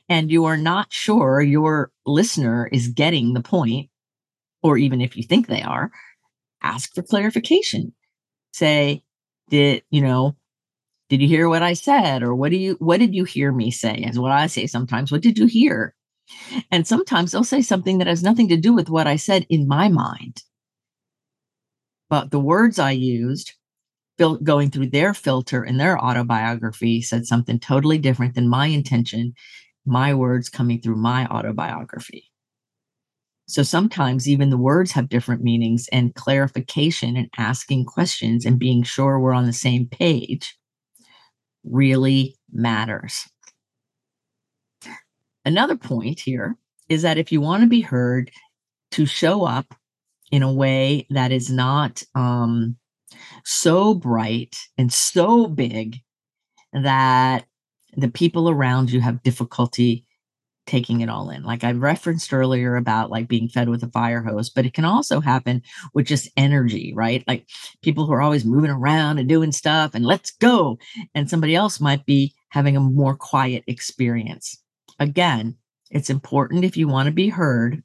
and 0.09 0.31
you 0.31 0.45
are 0.45 0.57
not 0.57 0.91
sure 0.91 1.41
your 1.41 1.91
listener 2.05 2.69
is 2.71 2.87
getting 2.87 3.33
the 3.33 3.41
point, 3.41 3.89
or 4.63 4.77
even 4.77 5.01
if 5.01 5.17
you 5.17 5.23
think 5.23 5.47
they 5.47 5.61
are, 5.61 5.91
ask 6.61 6.93
for 6.93 7.01
clarification. 7.01 7.93
Say, 8.53 9.03
did, 9.49 9.83
you 9.89 10.01
know, 10.01 10.35
did 11.09 11.21
you 11.21 11.27
hear 11.27 11.49
what 11.49 11.63
I 11.63 11.73
said? 11.73 12.23
Or 12.23 12.35
what 12.35 12.51
do 12.51 12.57
you 12.57 12.75
what 12.79 12.99
did 12.99 13.13
you 13.13 13.25
hear 13.25 13.51
me 13.51 13.71
say? 13.71 13.95
Is 13.95 14.19
what 14.19 14.31
I 14.31 14.47
say 14.47 14.67
sometimes. 14.67 15.11
What 15.11 15.21
did 15.21 15.37
you 15.37 15.45
hear? 15.45 15.95
And 16.71 16.87
sometimes 16.87 17.31
they'll 17.31 17.43
say 17.43 17.61
something 17.61 17.97
that 17.97 18.07
has 18.07 18.23
nothing 18.23 18.47
to 18.49 18.57
do 18.57 18.73
with 18.73 18.89
what 18.89 19.07
I 19.07 19.17
said 19.17 19.45
in 19.49 19.67
my 19.67 19.89
mind. 19.89 20.43
But 22.11 22.29
the 22.29 22.41
words 22.41 22.77
I 22.77 22.91
used 22.91 23.53
fil- 24.17 24.35
going 24.39 24.69
through 24.69 24.87
their 24.87 25.13
filter 25.13 25.63
in 25.63 25.77
their 25.77 25.97
autobiography 25.97 27.01
said 27.01 27.25
something 27.25 27.57
totally 27.57 27.97
different 27.97 28.35
than 28.35 28.49
my 28.49 28.67
intention, 28.67 29.33
my 29.85 30.13
words 30.13 30.49
coming 30.49 30.81
through 30.81 30.97
my 30.97 31.25
autobiography. 31.27 32.25
So 33.47 33.63
sometimes 33.63 34.27
even 34.27 34.49
the 34.49 34.57
words 34.57 34.91
have 34.91 35.07
different 35.07 35.41
meanings, 35.41 35.87
and 35.93 36.13
clarification 36.13 37.15
and 37.15 37.29
asking 37.37 37.85
questions 37.85 38.45
and 38.45 38.59
being 38.59 38.83
sure 38.83 39.17
we're 39.17 39.33
on 39.33 39.45
the 39.45 39.53
same 39.53 39.87
page 39.87 40.57
really 41.63 42.35
matters. 42.51 43.25
Another 45.45 45.77
point 45.77 46.19
here 46.19 46.57
is 46.89 47.03
that 47.03 47.17
if 47.17 47.31
you 47.31 47.39
want 47.39 47.63
to 47.63 47.69
be 47.69 47.81
heard, 47.81 48.31
to 48.91 49.05
show 49.05 49.45
up 49.45 49.73
in 50.31 50.43
a 50.43 50.51
way 50.51 51.05
that 51.09 51.31
is 51.31 51.49
not 51.49 52.03
um, 52.15 52.77
so 53.43 53.93
bright 53.93 54.57
and 54.77 54.91
so 54.91 55.47
big 55.47 55.97
that 56.73 57.45
the 57.95 58.09
people 58.09 58.49
around 58.49 58.91
you 58.91 59.01
have 59.01 59.23
difficulty 59.23 60.05
taking 60.67 61.01
it 61.01 61.09
all 61.09 61.29
in. 61.29 61.43
Like 61.43 61.63
I 61.63 61.71
referenced 61.71 62.33
earlier 62.33 62.75
about 62.75 63.09
like 63.09 63.27
being 63.27 63.49
fed 63.49 63.67
with 63.67 63.83
a 63.83 63.89
fire 63.89 64.21
hose, 64.21 64.49
but 64.49 64.65
it 64.65 64.73
can 64.73 64.85
also 64.85 65.19
happen 65.19 65.61
with 65.93 66.05
just 66.05 66.29
energy, 66.37 66.93
right? 66.95 67.23
Like 67.27 67.45
people 67.81 68.05
who 68.05 68.13
are 68.13 68.21
always 68.21 68.45
moving 68.45 68.71
around 68.71 69.17
and 69.17 69.27
doing 69.27 69.51
stuff 69.51 69.91
and 69.93 70.05
let's 70.05 70.31
go. 70.31 70.77
And 71.13 71.29
somebody 71.29 71.55
else 71.55 71.81
might 71.81 72.05
be 72.05 72.33
having 72.49 72.77
a 72.77 72.81
more 72.81 73.15
quiet 73.15 73.63
experience. 73.67 74.57
Again, 74.99 75.57
it's 75.89 76.09
important 76.09 76.63
if 76.63 76.77
you 76.77 76.87
want 76.87 77.07
to 77.07 77.11
be 77.11 77.27
heard 77.27 77.83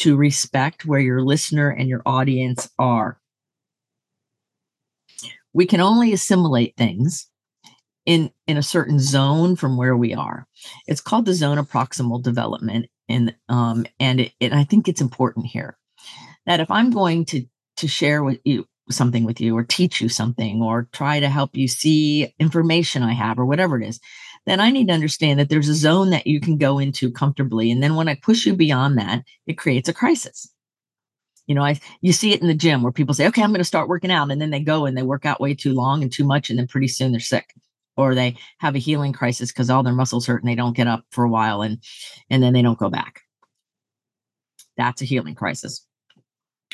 to 0.00 0.16
respect 0.16 0.84
where 0.84 1.00
your 1.00 1.22
listener 1.22 1.70
and 1.70 1.88
your 1.88 2.02
audience 2.04 2.68
are. 2.78 3.18
We 5.52 5.66
can 5.66 5.80
only 5.80 6.12
assimilate 6.12 6.76
things 6.76 7.26
in 8.06 8.30
in 8.46 8.56
a 8.56 8.62
certain 8.62 8.98
zone 8.98 9.56
from 9.56 9.76
where 9.76 9.96
we 9.96 10.14
are. 10.14 10.46
It's 10.86 11.00
called 11.00 11.26
the 11.26 11.34
zone 11.34 11.58
of 11.58 11.70
proximal 11.70 12.22
development 12.22 12.86
and 13.10 13.34
um 13.48 13.84
and 13.98 14.20
it, 14.20 14.32
it, 14.40 14.52
i 14.52 14.64
think 14.64 14.88
it's 14.88 15.00
important 15.00 15.46
here 15.46 15.76
that 16.46 16.60
if 16.60 16.70
i'm 16.70 16.90
going 16.90 17.24
to 17.24 17.44
to 17.76 17.88
share 17.88 18.22
with 18.22 18.38
you 18.44 18.66
something 18.88 19.24
with 19.24 19.40
you 19.40 19.56
or 19.56 19.64
teach 19.64 20.00
you 20.00 20.08
something 20.08 20.62
or 20.62 20.88
try 20.92 21.20
to 21.20 21.28
help 21.28 21.54
you 21.54 21.68
see 21.68 22.32
information 22.38 23.02
i 23.02 23.12
have 23.12 23.38
or 23.38 23.44
whatever 23.44 23.80
it 23.80 23.86
is 23.86 24.00
then 24.46 24.60
i 24.60 24.70
need 24.70 24.88
to 24.88 24.94
understand 24.94 25.38
that 25.38 25.48
there's 25.48 25.68
a 25.68 25.74
zone 25.74 26.10
that 26.10 26.26
you 26.26 26.40
can 26.40 26.56
go 26.56 26.78
into 26.78 27.10
comfortably 27.10 27.70
and 27.70 27.82
then 27.82 27.94
when 27.94 28.08
i 28.08 28.14
push 28.14 28.46
you 28.46 28.54
beyond 28.54 28.98
that 28.98 29.22
it 29.46 29.58
creates 29.58 29.88
a 29.88 29.94
crisis 29.94 30.50
you 31.50 31.56
know, 31.56 31.64
I 31.64 31.80
you 32.00 32.12
see 32.12 32.32
it 32.32 32.40
in 32.40 32.46
the 32.46 32.54
gym 32.54 32.80
where 32.80 32.92
people 32.92 33.12
say, 33.12 33.26
"Okay, 33.26 33.42
I'm 33.42 33.50
going 33.50 33.58
to 33.58 33.64
start 33.64 33.88
working 33.88 34.12
out," 34.12 34.30
and 34.30 34.40
then 34.40 34.50
they 34.50 34.60
go 34.60 34.86
and 34.86 34.96
they 34.96 35.02
work 35.02 35.26
out 35.26 35.40
way 35.40 35.52
too 35.52 35.72
long 35.72 36.00
and 36.00 36.12
too 36.12 36.22
much, 36.24 36.48
and 36.48 36.56
then 36.56 36.68
pretty 36.68 36.86
soon 36.86 37.10
they're 37.10 37.20
sick, 37.20 37.52
or 37.96 38.14
they 38.14 38.36
have 38.58 38.76
a 38.76 38.78
healing 38.78 39.12
crisis 39.12 39.50
because 39.50 39.68
all 39.68 39.82
their 39.82 39.92
muscles 39.92 40.26
hurt 40.26 40.42
and 40.42 40.48
they 40.48 40.54
don't 40.54 40.76
get 40.76 40.86
up 40.86 41.04
for 41.10 41.24
a 41.24 41.28
while, 41.28 41.62
and 41.62 41.82
and 42.30 42.40
then 42.40 42.52
they 42.52 42.62
don't 42.62 42.78
go 42.78 42.88
back. 42.88 43.22
That's 44.76 45.02
a 45.02 45.04
healing 45.04 45.34
crisis. 45.34 45.84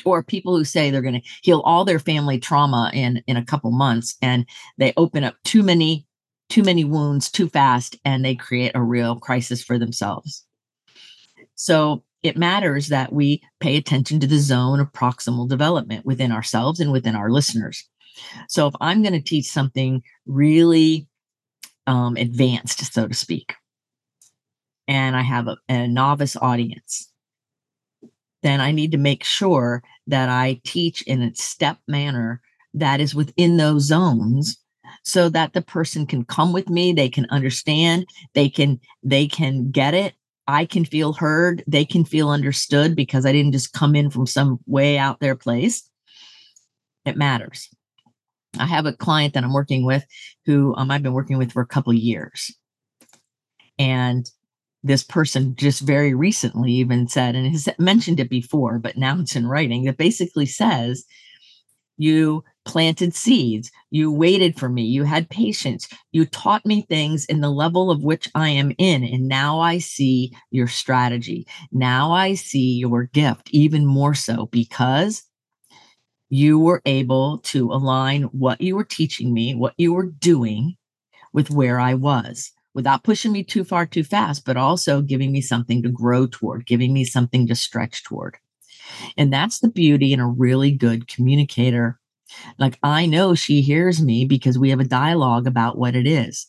Or 0.05 0.21
people 0.21 0.55
who 0.55 0.63
say 0.63 0.91
they're 0.91 1.01
going 1.01 1.21
to 1.21 1.29
heal 1.41 1.61
all 1.61 1.83
their 1.83 1.97
family 1.97 2.39
trauma 2.39 2.91
in 2.93 3.23
in 3.25 3.35
a 3.35 3.45
couple 3.45 3.71
months, 3.71 4.15
and 4.21 4.45
they 4.77 4.93
open 4.95 5.23
up 5.23 5.35
too 5.43 5.63
many 5.63 6.06
too 6.49 6.63
many 6.63 6.83
wounds 6.83 7.29
too 7.29 7.49
fast, 7.49 7.97
and 8.05 8.23
they 8.23 8.35
create 8.35 8.71
a 8.73 8.81
real 8.81 9.17
crisis 9.17 9.63
for 9.63 9.77
themselves. 9.77 10.45
So 11.55 12.03
it 12.23 12.37
matters 12.37 12.87
that 12.87 13.13
we 13.13 13.41
pay 13.59 13.77
attention 13.77 14.19
to 14.19 14.27
the 14.27 14.39
zone 14.39 14.79
of 14.79 14.91
proximal 14.91 15.47
development 15.47 16.05
within 16.05 16.31
ourselves 16.31 16.79
and 16.79 16.91
within 16.91 17.15
our 17.15 17.29
listeners. 17.29 17.87
So 18.49 18.67
if 18.67 18.73
I'm 18.81 19.01
going 19.01 19.13
to 19.13 19.21
teach 19.21 19.49
something 19.49 20.01
really 20.25 21.07
um, 21.85 22.17
advanced, 22.17 22.93
so 22.93 23.07
to 23.07 23.13
speak, 23.13 23.55
and 24.87 25.15
I 25.15 25.21
have 25.21 25.47
a, 25.47 25.57
a 25.69 25.87
novice 25.87 26.35
audience, 26.35 27.11
then 28.41 28.61
I 28.61 28.71
need 28.71 28.91
to 28.91 28.97
make 28.97 29.23
sure 29.23 29.83
that 30.07 30.29
I 30.29 30.61
teach 30.63 31.01
in 31.03 31.21
a 31.21 31.35
step 31.35 31.77
manner 31.87 32.41
that 32.73 32.99
is 32.99 33.13
within 33.13 33.57
those 33.57 33.83
zones 33.83 34.57
so 35.07 35.29
that 35.29 35.53
the 35.53 35.61
person 35.61 36.05
can 36.05 36.23
come 36.25 36.53
with 36.53 36.69
me 36.69 36.91
they 36.93 37.09
can 37.09 37.25
understand 37.29 38.05
they 38.33 38.49
can 38.49 38.79
they 39.03 39.27
can 39.27 39.71
get 39.71 39.93
it 39.93 40.13
I 40.47 40.65
can 40.65 40.85
feel 40.85 41.11
heard, 41.13 41.63
they 41.67 41.83
can 41.83 42.05
feel 42.05 42.29
understood 42.29 42.95
because 42.95 43.25
I 43.25 43.33
didn't 43.33 43.51
just 43.51 43.73
come 43.73 43.95
in 43.95 44.09
from 44.09 44.25
some 44.25 44.59
way 44.65 44.97
out 44.97 45.19
there 45.19 45.35
place. 45.35 45.89
It 47.05 47.17
matters. 47.17 47.69
I 48.57 48.65
have 48.65 48.85
a 48.85 48.93
client 48.93 49.33
that 49.33 49.43
I'm 49.43 49.53
working 49.53 49.85
with 49.85 50.05
who 50.45 50.73
um, 50.77 50.89
I've 50.89 51.03
been 51.03 51.13
working 51.13 51.37
with 51.37 51.51
for 51.51 51.61
a 51.61 51.67
couple 51.67 51.93
years. 51.93 52.55
And 53.77 54.29
this 54.83 55.03
person 55.03 55.55
just 55.55 55.81
very 55.81 56.13
recently 56.13 56.71
even 56.71 57.09
said, 57.09 57.35
and 57.35 57.51
has 57.51 57.67
mentioned 57.77 58.21
it 58.21 58.29
before, 58.29 58.79
but 58.79 58.97
now 58.97 59.19
it's 59.19 59.35
in 59.35 59.47
writing, 59.47 59.83
that 59.83 59.97
basically 59.97 60.45
says 60.45 61.05
You 61.97 62.43
planted 62.65 63.15
seeds. 63.15 63.71
You 63.89 64.11
waited 64.11 64.59
for 64.59 64.69
me. 64.69 64.83
You 64.83 65.03
had 65.03 65.29
patience. 65.29 65.87
You 66.11 66.25
taught 66.25 66.65
me 66.65 66.81
things 66.83 67.25
in 67.25 67.41
the 67.41 67.49
level 67.49 67.89
of 67.89 68.03
which 68.03 68.29
I 68.35 68.49
am 68.49 68.73
in. 68.77 69.03
And 69.03 69.27
now 69.27 69.59
I 69.59 69.79
see 69.79 70.35
your 70.51 70.67
strategy. 70.67 71.47
Now 71.71 72.11
I 72.11 72.35
see 72.35 72.73
your 72.73 73.05
gift 73.05 73.49
even 73.51 73.85
more 73.85 74.13
so 74.13 74.47
because 74.47 75.23
you 76.29 76.59
were 76.59 76.81
able 76.85 77.39
to 77.39 77.71
align 77.71 78.23
what 78.23 78.59
you 78.59 78.75
were 78.75 78.83
teaching 78.83 79.33
me, 79.33 79.55
what 79.55 79.73
you 79.77 79.93
were 79.93 80.07
doing 80.07 80.75
with 81.33 81.49
where 81.49 81.79
I 81.79 81.93
was 81.93 82.51
without 82.73 83.03
pushing 83.03 83.31
me 83.31 83.43
too 83.43 83.63
far 83.63 83.87
too 83.87 84.03
fast, 84.03 84.45
but 84.45 84.55
also 84.55 85.01
giving 85.01 85.31
me 85.31 85.41
something 85.41 85.81
to 85.81 85.89
grow 85.89 86.27
toward, 86.27 86.67
giving 86.67 86.93
me 86.93 87.03
something 87.03 87.47
to 87.47 87.55
stretch 87.55 88.03
toward. 88.03 88.37
And 89.17 89.31
that's 89.31 89.59
the 89.59 89.69
beauty 89.69 90.13
in 90.13 90.19
a 90.19 90.27
really 90.27 90.71
good 90.71 91.07
communicator. 91.07 91.99
Like 92.57 92.77
I 92.83 93.05
know 93.05 93.35
she 93.35 93.61
hears 93.61 94.01
me 94.01 94.25
because 94.25 94.59
we 94.59 94.69
have 94.69 94.79
a 94.79 94.85
dialogue 94.85 95.47
about 95.47 95.77
what 95.77 95.95
it 95.95 96.07
is. 96.07 96.47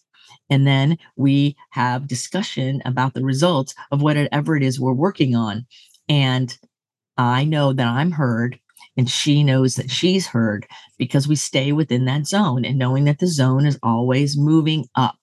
And 0.50 0.66
then 0.66 0.98
we 1.16 1.56
have 1.70 2.08
discussion 2.08 2.82
about 2.84 3.14
the 3.14 3.24
results 3.24 3.74
of 3.90 4.02
whatever 4.02 4.56
it 4.56 4.62
is 4.62 4.80
we're 4.80 4.92
working 4.92 5.36
on. 5.36 5.66
And 6.08 6.56
I 7.16 7.44
know 7.44 7.72
that 7.72 7.86
I'm 7.86 8.12
heard 8.12 8.58
and 8.96 9.10
she 9.10 9.44
knows 9.44 9.76
that 9.76 9.90
she's 9.90 10.26
heard 10.26 10.66
because 10.98 11.28
we 11.28 11.36
stay 11.36 11.72
within 11.72 12.04
that 12.06 12.26
zone 12.26 12.64
and 12.64 12.78
knowing 12.78 13.04
that 13.04 13.18
the 13.18 13.26
zone 13.26 13.66
is 13.66 13.78
always 13.82 14.36
moving 14.36 14.86
up 14.94 15.17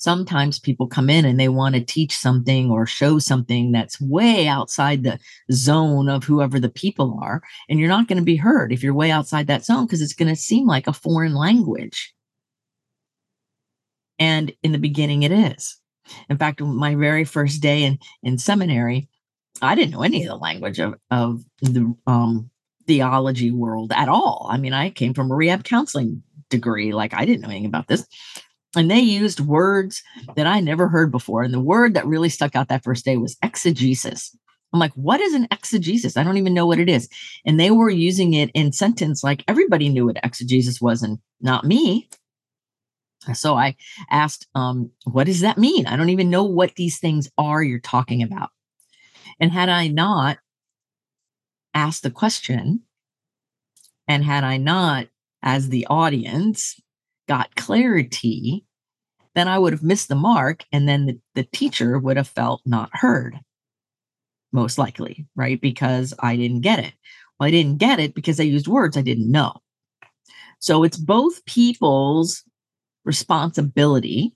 sometimes 0.00 0.58
people 0.58 0.86
come 0.86 1.10
in 1.10 1.26
and 1.26 1.38
they 1.38 1.48
want 1.48 1.74
to 1.74 1.80
teach 1.80 2.16
something 2.16 2.70
or 2.70 2.86
show 2.86 3.18
something 3.18 3.70
that's 3.70 4.00
way 4.00 4.48
outside 4.48 5.02
the 5.02 5.18
zone 5.52 6.08
of 6.08 6.24
whoever 6.24 6.58
the 6.58 6.70
people 6.70 7.18
are. 7.22 7.42
And 7.68 7.78
you're 7.78 7.88
not 7.88 8.08
going 8.08 8.16
to 8.16 8.24
be 8.24 8.36
heard 8.36 8.72
if 8.72 8.82
you're 8.82 8.94
way 8.94 9.10
outside 9.10 9.46
that 9.48 9.64
zone 9.64 9.84
because 9.84 10.00
it's 10.00 10.14
going 10.14 10.28
to 10.28 10.36
seem 10.36 10.66
like 10.66 10.86
a 10.86 10.94
foreign 10.94 11.34
language. 11.34 12.14
And 14.18 14.52
in 14.62 14.72
the 14.72 14.78
beginning, 14.78 15.22
it 15.22 15.32
is. 15.32 15.78
In 16.30 16.38
fact, 16.38 16.62
my 16.62 16.94
very 16.94 17.24
first 17.24 17.60
day 17.60 17.84
in, 17.84 17.98
in 18.22 18.38
seminary, 18.38 19.06
I 19.60 19.74
didn't 19.74 19.92
know 19.92 20.02
any 20.02 20.22
of 20.24 20.30
the 20.30 20.36
language 20.36 20.80
of, 20.80 20.94
of 21.10 21.44
the 21.60 21.94
um, 22.06 22.50
theology 22.86 23.50
world 23.50 23.92
at 23.94 24.08
all. 24.08 24.48
I 24.50 24.56
mean, 24.56 24.72
I 24.72 24.88
came 24.88 25.12
from 25.12 25.30
a 25.30 25.34
rehab 25.34 25.62
counseling 25.64 26.22
degree. 26.48 26.92
Like, 26.92 27.12
I 27.12 27.26
didn't 27.26 27.42
know 27.42 27.50
anything 27.50 27.66
about 27.66 27.86
this 27.86 28.06
and 28.76 28.90
they 28.90 29.00
used 29.00 29.40
words 29.40 30.02
that 30.36 30.46
I 30.46 30.60
never 30.60 30.88
heard 30.88 31.10
before. 31.10 31.42
And 31.42 31.52
the 31.52 31.60
word 31.60 31.94
that 31.94 32.06
really 32.06 32.28
stuck 32.28 32.54
out 32.54 32.68
that 32.68 32.84
first 32.84 33.04
day 33.04 33.16
was 33.16 33.36
exegesis. 33.42 34.36
I'm 34.72 34.78
like, 34.78 34.92
what 34.92 35.20
is 35.20 35.34
an 35.34 35.48
exegesis? 35.50 36.16
I 36.16 36.22
don't 36.22 36.36
even 36.36 36.54
know 36.54 36.66
what 36.66 36.78
it 36.78 36.88
is. 36.88 37.08
And 37.44 37.58
they 37.58 37.72
were 37.72 37.90
using 37.90 38.34
it 38.34 38.50
in 38.54 38.72
sentence 38.72 39.24
like 39.24 39.42
everybody 39.48 39.88
knew 39.88 40.06
what 40.06 40.20
exegesis 40.22 40.80
was 40.80 41.02
and 41.02 41.18
not 41.40 41.64
me. 41.64 42.08
So 43.34 43.54
I 43.54 43.76
asked, 44.10 44.46
um, 44.54 44.90
what 45.04 45.26
does 45.26 45.40
that 45.40 45.58
mean? 45.58 45.86
I 45.86 45.96
don't 45.96 46.08
even 46.10 46.30
know 46.30 46.44
what 46.44 46.76
these 46.76 46.98
things 46.98 47.28
are 47.36 47.62
you're 47.62 47.80
talking 47.80 48.22
about. 48.22 48.50
And 49.40 49.52
had 49.52 49.68
I 49.68 49.88
not 49.88 50.38
asked 51.74 52.02
the 52.02 52.10
question, 52.10 52.82
and 54.08 54.24
had 54.24 54.42
I 54.42 54.56
not, 54.56 55.06
as 55.42 55.68
the 55.68 55.86
audience, 55.88 56.80
got 57.30 57.54
clarity, 57.54 58.64
then 59.36 59.46
I 59.46 59.56
would 59.56 59.72
have 59.72 59.84
missed 59.84 60.08
the 60.08 60.16
mark. 60.16 60.64
And 60.72 60.88
then 60.88 61.06
the, 61.06 61.20
the 61.36 61.44
teacher 61.44 61.96
would 61.96 62.16
have 62.16 62.26
felt 62.26 62.60
not 62.66 62.90
heard, 62.92 63.38
most 64.52 64.78
likely, 64.78 65.28
right? 65.36 65.60
Because 65.60 66.12
I 66.18 66.34
didn't 66.34 66.62
get 66.62 66.80
it. 66.80 66.92
Well, 67.38 67.46
I 67.46 67.52
didn't 67.52 67.78
get 67.78 68.00
it 68.00 68.16
because 68.16 68.40
I 68.40 68.42
used 68.42 68.66
words 68.66 68.96
I 68.96 69.02
didn't 69.02 69.30
know. 69.30 69.54
So 70.58 70.82
it's 70.82 70.96
both 70.96 71.44
people's 71.44 72.42
responsibility 73.04 74.34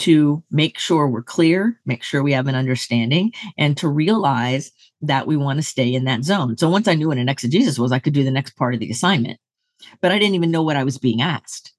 to 0.00 0.42
make 0.50 0.80
sure 0.80 1.06
we're 1.06 1.22
clear, 1.22 1.78
make 1.86 2.02
sure 2.02 2.24
we 2.24 2.32
have 2.32 2.48
an 2.48 2.56
understanding, 2.56 3.32
and 3.56 3.76
to 3.76 3.86
realize 3.86 4.72
that 5.00 5.28
we 5.28 5.36
want 5.36 5.60
to 5.60 5.62
stay 5.62 5.94
in 5.94 6.06
that 6.06 6.24
zone. 6.24 6.56
So 6.58 6.68
once 6.68 6.88
I 6.88 6.94
knew 6.94 7.06
what 7.06 7.18
an 7.18 7.28
exegesis 7.28 7.78
was, 7.78 7.92
I 7.92 8.00
could 8.00 8.14
do 8.14 8.24
the 8.24 8.32
next 8.32 8.56
part 8.56 8.74
of 8.74 8.80
the 8.80 8.90
assignment 8.90 9.38
but 10.00 10.12
I 10.12 10.18
didn't 10.18 10.34
even 10.34 10.50
know 10.50 10.62
what 10.62 10.76
I 10.76 10.84
was 10.84 10.98
being 10.98 11.20
asked 11.20 11.72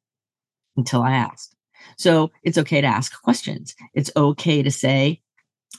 until 0.77 1.01
I 1.01 1.11
asked. 1.11 1.55
So 1.97 2.31
it's 2.43 2.57
okay 2.57 2.81
to 2.81 2.87
ask 2.87 3.21
questions. 3.21 3.75
It's 3.93 4.11
okay 4.15 4.63
to 4.63 4.71
say, 4.71 5.21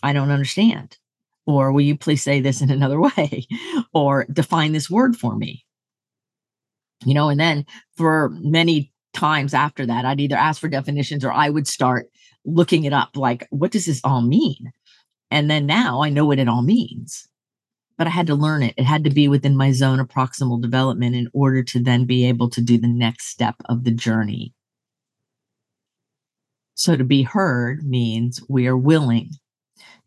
I 0.02 0.12
don't 0.12 0.30
understand. 0.30 0.98
Or 1.46 1.72
will 1.72 1.82
you 1.82 1.96
please 1.96 2.22
say 2.22 2.40
this 2.40 2.60
in 2.60 2.70
another 2.70 3.00
way? 3.00 3.46
or 3.92 4.26
define 4.32 4.72
this 4.72 4.90
word 4.90 5.16
for 5.16 5.36
me? 5.36 5.64
You 7.04 7.14
know, 7.14 7.28
and 7.28 7.38
then 7.38 7.66
for 7.96 8.30
many 8.30 8.92
times 9.12 9.54
after 9.54 9.86
that, 9.86 10.04
I'd 10.04 10.20
either 10.20 10.36
ask 10.36 10.60
for 10.60 10.68
definitions 10.68 11.24
or 11.24 11.32
I 11.32 11.50
would 11.50 11.66
start 11.66 12.08
looking 12.44 12.84
it 12.84 12.92
up 12.92 13.16
like, 13.16 13.46
what 13.50 13.70
does 13.70 13.86
this 13.86 14.00
all 14.04 14.22
mean? 14.22 14.72
And 15.30 15.50
then 15.50 15.66
now 15.66 16.02
I 16.02 16.10
know 16.10 16.24
what 16.24 16.38
it 16.38 16.48
all 16.48 16.62
means 16.62 17.28
but 17.96 18.06
I 18.06 18.10
had 18.10 18.26
to 18.26 18.34
learn 18.34 18.62
it. 18.62 18.74
It 18.76 18.84
had 18.84 19.04
to 19.04 19.10
be 19.10 19.28
within 19.28 19.56
my 19.56 19.72
zone 19.72 20.00
of 20.00 20.08
proximal 20.08 20.60
development 20.60 21.14
in 21.14 21.28
order 21.32 21.62
to 21.62 21.80
then 21.82 22.04
be 22.04 22.26
able 22.26 22.50
to 22.50 22.60
do 22.60 22.78
the 22.78 22.88
next 22.88 23.26
step 23.26 23.56
of 23.66 23.84
the 23.84 23.92
journey. 23.92 24.52
So 26.74 26.96
to 26.96 27.04
be 27.04 27.22
heard 27.22 27.84
means 27.84 28.40
we 28.48 28.66
are 28.66 28.76
willing 28.76 29.30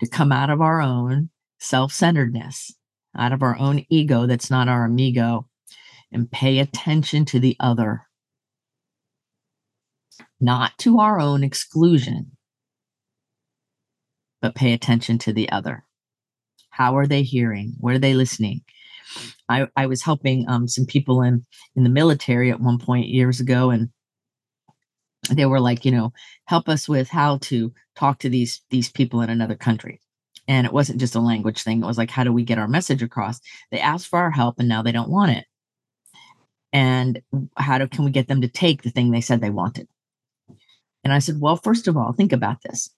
to 0.02 0.08
come 0.08 0.32
out 0.32 0.50
of 0.50 0.62
our 0.62 0.82
own 0.82 1.30
self 1.60 1.94
centeredness, 1.94 2.74
out 3.18 3.32
of 3.32 3.42
our 3.42 3.58
own 3.58 3.86
ego 3.90 4.28
that's 4.28 4.52
not 4.52 4.68
our 4.68 4.86
amigo, 4.86 5.48
and 6.12 6.30
pay 6.30 6.60
attention 6.60 7.26
to 7.26 7.40
the 7.40 7.56
other, 7.60 8.04
not 10.42 10.78
to 10.80 11.00
our 11.00 11.20
own 11.20 11.44
exclusion, 11.44 12.32
but 14.42 14.56
pay 14.56 14.74
attention 14.74 15.18
to 15.20 15.32
the 15.34 15.50
other. 15.50 15.87
How 16.78 16.96
are 16.96 17.08
they 17.08 17.24
hearing? 17.24 17.74
What 17.80 17.96
are 17.96 18.00
they 18.00 18.14
listening? 18.14 18.62
I, 19.50 19.68
I 19.76 19.88
was 19.88 20.04
helping 20.04 20.48
um, 20.48 20.68
some 20.68 20.86
people 20.86 21.24
in 21.24 21.44
in 21.76 21.84
the 21.84 21.90
military 21.90 22.52
at 22.52 22.62
one 22.62 22.78
point 22.78 23.08
years 23.08 23.40
ago, 23.40 23.72
and 23.72 23.90
they 25.32 25.48
were 25.48 25.60
like, 25.60 25.86
you 25.86 25.92
know, 25.92 26.14
help 26.46 26.70
us 26.70 26.88
with 26.88 27.10
how 27.10 27.40
to 27.40 27.74
talk 27.96 28.20
to 28.20 28.30
these 28.30 28.62
these 28.70 28.92
people 28.92 29.22
in 29.22 29.32
another 29.32 29.56
country. 29.56 30.00
And 30.48 30.68
it 30.68 30.72
wasn't 30.72 31.00
just 31.00 31.16
a 31.16 31.20
language 31.20 31.64
thing. 31.64 31.82
It 31.82 31.88
was 31.88 31.98
like, 31.98 32.12
how 32.12 32.24
do 32.24 32.32
we 32.32 32.44
get 32.44 32.60
our 32.60 32.68
message 32.68 33.02
across? 33.02 33.42
They 33.72 33.80
asked 33.80 34.08
for 34.08 34.20
our 34.20 34.32
help, 34.32 34.60
and 34.60 34.70
now 34.70 34.84
they 34.84 34.92
don't 34.92 35.10
want 35.10 35.32
it. 35.32 35.46
And 36.72 37.24
how 37.58 37.80
do 37.80 37.88
can 37.88 38.06
we 38.06 38.12
get 38.12 38.28
them 38.28 38.42
to 38.42 38.48
take 38.48 38.84
the 38.84 38.92
thing 38.92 39.10
they 39.10 39.22
said 39.22 39.42
they 39.42 39.50
wanted? 39.50 39.88
And 41.04 41.12
I 41.12 41.20
said, 41.20 41.42
well, 41.42 41.58
first 41.58 41.88
of 41.88 41.98
all, 41.98 42.14
think 42.14 42.34
about 42.34 42.62
this. 42.62 42.92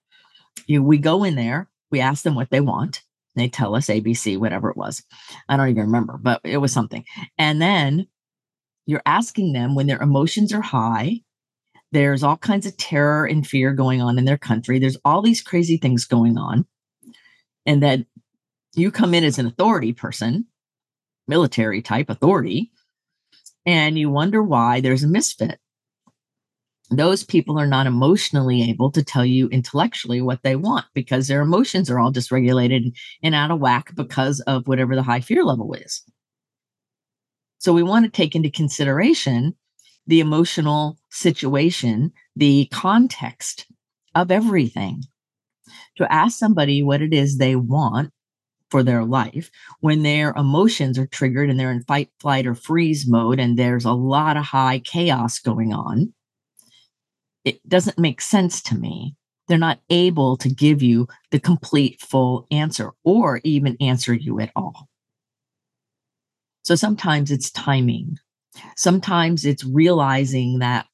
You, 0.66 0.82
we 0.82 0.98
go 0.98 1.24
in 1.24 1.34
there, 1.34 1.70
we 1.90 2.00
ask 2.00 2.24
them 2.24 2.34
what 2.34 2.50
they 2.50 2.60
want, 2.60 3.02
they 3.40 3.48
tell 3.48 3.74
us 3.74 3.86
ABC, 3.86 4.38
whatever 4.38 4.70
it 4.70 4.76
was. 4.76 5.02
I 5.48 5.56
don't 5.56 5.68
even 5.68 5.86
remember, 5.86 6.18
but 6.18 6.40
it 6.44 6.58
was 6.58 6.72
something. 6.72 7.04
And 7.38 7.60
then 7.60 8.06
you're 8.86 9.02
asking 9.06 9.52
them 9.52 9.74
when 9.74 9.86
their 9.86 10.00
emotions 10.00 10.52
are 10.52 10.60
high, 10.60 11.20
there's 11.92 12.22
all 12.22 12.36
kinds 12.36 12.66
of 12.66 12.76
terror 12.76 13.24
and 13.24 13.46
fear 13.46 13.72
going 13.72 14.00
on 14.00 14.18
in 14.18 14.24
their 14.24 14.38
country. 14.38 14.78
There's 14.78 14.98
all 15.04 15.22
these 15.22 15.42
crazy 15.42 15.76
things 15.76 16.04
going 16.04 16.38
on. 16.38 16.66
And 17.66 17.82
that 17.82 18.00
you 18.74 18.90
come 18.90 19.14
in 19.14 19.24
as 19.24 19.38
an 19.38 19.46
authority 19.46 19.92
person, 19.92 20.46
military 21.26 21.82
type 21.82 22.08
authority, 22.08 22.70
and 23.66 23.98
you 23.98 24.08
wonder 24.10 24.42
why 24.42 24.80
there's 24.80 25.02
a 25.02 25.08
misfit 25.08 25.58
those 26.90 27.22
people 27.22 27.58
are 27.58 27.66
not 27.66 27.86
emotionally 27.86 28.68
able 28.68 28.90
to 28.90 29.04
tell 29.04 29.24
you 29.24 29.48
intellectually 29.48 30.20
what 30.20 30.42
they 30.42 30.56
want 30.56 30.86
because 30.92 31.28
their 31.28 31.40
emotions 31.40 31.88
are 31.88 32.00
all 32.00 32.12
dysregulated 32.12 32.92
and 33.22 33.34
out 33.34 33.52
of 33.52 33.60
whack 33.60 33.94
because 33.94 34.40
of 34.40 34.66
whatever 34.66 34.96
the 34.96 35.02
high 35.02 35.20
fear 35.20 35.44
level 35.44 35.72
is. 35.72 36.02
So 37.58 37.72
we 37.72 37.84
want 37.84 38.06
to 38.06 38.10
take 38.10 38.34
into 38.34 38.50
consideration 38.50 39.54
the 40.06 40.20
emotional 40.20 40.98
situation, 41.10 42.12
the 42.34 42.66
context 42.72 43.66
of 44.14 44.30
everything. 44.30 45.04
To 45.98 46.12
ask 46.12 46.38
somebody 46.38 46.82
what 46.82 47.02
it 47.02 47.12
is 47.12 47.36
they 47.36 47.54
want 47.54 48.10
for 48.70 48.82
their 48.82 49.04
life 49.04 49.50
when 49.80 50.02
their 50.02 50.32
emotions 50.36 50.98
are 50.98 51.06
triggered 51.06 51.50
and 51.50 51.60
they're 51.60 51.70
in 51.70 51.82
fight, 51.84 52.08
flight, 52.18 52.46
or 52.46 52.54
freeze 52.54 53.06
mode, 53.06 53.38
and 53.38 53.58
there's 53.58 53.84
a 53.84 53.92
lot 53.92 54.36
of 54.36 54.44
high 54.44 54.80
chaos 54.80 55.38
going 55.38 55.72
on 55.72 56.12
it 57.44 57.66
doesn't 57.68 57.98
make 57.98 58.20
sense 58.20 58.62
to 58.62 58.76
me. 58.76 59.16
They're 59.48 59.58
not 59.58 59.80
able 59.90 60.36
to 60.38 60.48
give 60.48 60.82
you 60.82 61.08
the 61.30 61.40
complete 61.40 62.00
full 62.00 62.46
answer 62.50 62.92
or 63.04 63.40
even 63.42 63.76
answer 63.80 64.14
you 64.14 64.38
at 64.40 64.52
all. 64.54 64.88
So 66.62 66.74
sometimes 66.74 67.30
it's 67.30 67.50
timing. 67.50 68.18
Sometimes 68.76 69.44
it's 69.44 69.64
realizing 69.64 70.58
that 70.60 70.86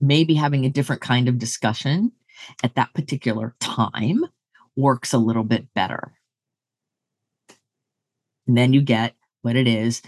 maybe 0.00 0.34
having 0.34 0.64
a 0.64 0.70
different 0.70 1.02
kind 1.02 1.28
of 1.28 1.38
discussion 1.38 2.12
at 2.62 2.74
that 2.74 2.92
particular 2.94 3.54
time 3.60 4.24
works 4.76 5.12
a 5.12 5.18
little 5.18 5.44
bit 5.44 5.72
better. 5.74 6.12
And 8.46 8.56
then 8.56 8.72
you 8.72 8.82
get 8.82 9.14
what 9.42 9.56
it 9.56 9.66
is 9.66 10.02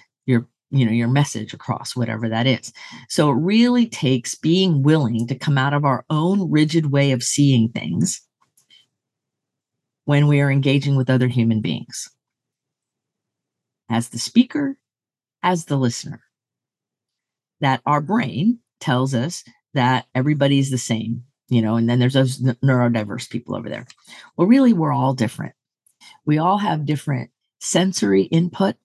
you 0.70 0.84
know 0.84 0.92
your 0.92 1.08
message 1.08 1.54
across 1.54 1.96
whatever 1.96 2.28
that 2.28 2.46
is. 2.46 2.72
So 3.08 3.30
it 3.30 3.34
really 3.34 3.86
takes 3.86 4.34
being 4.34 4.82
willing 4.82 5.26
to 5.28 5.34
come 5.34 5.58
out 5.58 5.74
of 5.74 5.84
our 5.84 6.04
own 6.10 6.50
rigid 6.50 6.92
way 6.92 7.12
of 7.12 7.22
seeing 7.22 7.70
things 7.70 8.20
when 10.04 10.26
we 10.26 10.40
are 10.40 10.50
engaging 10.50 10.96
with 10.96 11.10
other 11.10 11.28
human 11.28 11.60
beings. 11.60 12.08
As 13.90 14.08
the 14.10 14.18
speaker 14.18 14.78
as 15.42 15.66
the 15.66 15.76
listener. 15.76 16.22
That 17.60 17.80
our 17.86 18.00
brain 18.00 18.60
tells 18.80 19.14
us 19.14 19.44
that 19.74 20.06
everybody's 20.14 20.70
the 20.70 20.78
same 20.78 21.24
you 21.48 21.62
know 21.62 21.76
and 21.76 21.88
then 21.88 21.98
there's 21.98 22.14
those 22.14 22.40
neurodiverse 22.40 23.28
people 23.30 23.56
over 23.56 23.68
there. 23.68 23.86
Well 24.36 24.46
really 24.46 24.72
we're 24.72 24.92
all 24.92 25.14
different. 25.14 25.54
We 26.24 26.38
all 26.38 26.58
have 26.58 26.84
different 26.86 27.30
sensory 27.60 28.24
input 28.24 28.76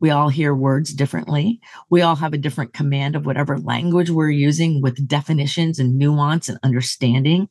we 0.00 0.10
all 0.10 0.30
hear 0.30 0.54
words 0.54 0.92
differently. 0.94 1.60
We 1.90 2.00
all 2.00 2.16
have 2.16 2.32
a 2.32 2.38
different 2.38 2.72
command 2.72 3.14
of 3.14 3.26
whatever 3.26 3.58
language 3.58 4.10
we're 4.10 4.30
using 4.30 4.80
with 4.80 5.06
definitions 5.06 5.78
and 5.78 5.98
nuance 5.98 6.48
and 6.48 6.58
understanding. 6.62 7.48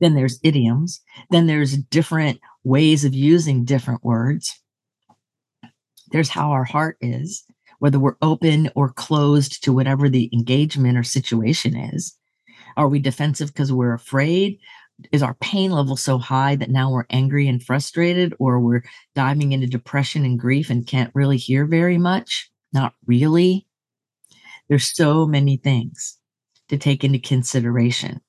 Then 0.00 0.14
there's 0.14 0.38
idioms. 0.44 1.00
Then 1.30 1.46
there's 1.46 1.76
different 1.76 2.40
ways 2.64 3.04
of 3.04 3.14
using 3.14 3.64
different 3.64 4.04
words. 4.04 4.60
There's 6.10 6.28
how 6.28 6.50
our 6.50 6.64
heart 6.64 6.98
is, 7.00 7.44
whether 7.78 7.98
we're 7.98 8.16
open 8.20 8.70
or 8.74 8.92
closed 8.92 9.62
to 9.64 9.72
whatever 9.72 10.08
the 10.08 10.30
engagement 10.32 10.98
or 10.98 11.02
situation 11.02 11.76
is. 11.76 12.14
Are 12.76 12.88
we 12.88 12.98
defensive 12.98 13.48
because 13.48 13.72
we're 13.72 13.94
afraid? 13.94 14.58
Is 15.12 15.22
our 15.22 15.34
pain 15.34 15.70
level 15.70 15.96
so 15.96 16.18
high 16.18 16.56
that 16.56 16.70
now 16.70 16.90
we're 16.90 17.06
angry 17.10 17.48
and 17.48 17.62
frustrated 17.62 18.34
or 18.38 18.60
we're 18.60 18.82
diving 19.14 19.52
into 19.52 19.66
depression 19.66 20.24
and 20.24 20.38
grief 20.38 20.70
and 20.70 20.86
can't 20.86 21.14
really 21.14 21.36
hear 21.36 21.66
very 21.66 21.98
much? 21.98 22.50
Not 22.72 22.94
really. 23.06 23.66
There's 24.68 24.92
so 24.92 25.26
many 25.26 25.56
things 25.56 26.18
to 26.68 26.76
take 26.76 27.04
into 27.04 27.18
consideration. 27.18 28.20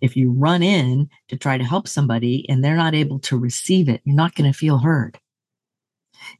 If 0.00 0.16
you 0.16 0.32
run 0.32 0.62
in 0.62 1.08
to 1.28 1.36
try 1.36 1.58
to 1.58 1.64
help 1.64 1.86
somebody 1.86 2.46
and 2.48 2.64
they're 2.64 2.76
not 2.76 2.94
able 2.94 3.18
to 3.20 3.38
receive 3.38 3.88
it 3.88 4.00
you're 4.04 4.16
not 4.16 4.34
going 4.34 4.50
to 4.50 4.58
feel 4.58 4.78
heard. 4.78 5.18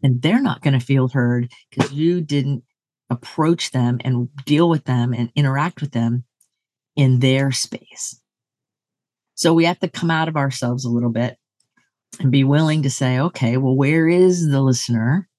And 0.02 0.20
they're 0.20 0.42
not 0.42 0.62
going 0.62 0.78
to 0.78 0.84
feel 0.84 1.08
heard 1.08 1.50
because 1.70 1.92
you 1.92 2.20
didn't 2.20 2.64
approach 3.08 3.70
them 3.70 3.98
and 4.04 4.28
deal 4.44 4.68
with 4.68 4.84
them 4.84 5.12
and 5.12 5.30
interact 5.34 5.80
with 5.80 5.92
them 5.92 6.24
in 6.96 7.20
their 7.20 7.50
space 7.50 8.20
so 9.40 9.54
we 9.54 9.64
have 9.64 9.78
to 9.78 9.88
come 9.88 10.10
out 10.10 10.28
of 10.28 10.36
ourselves 10.36 10.84
a 10.84 10.90
little 10.90 11.08
bit 11.08 11.38
and 12.20 12.30
be 12.30 12.44
willing 12.44 12.82
to 12.82 12.90
say, 12.90 13.18
okay, 13.18 13.56
well, 13.56 13.74
where 13.74 14.06
is 14.06 14.50
the 14.50 14.60
listener? 14.60 15.30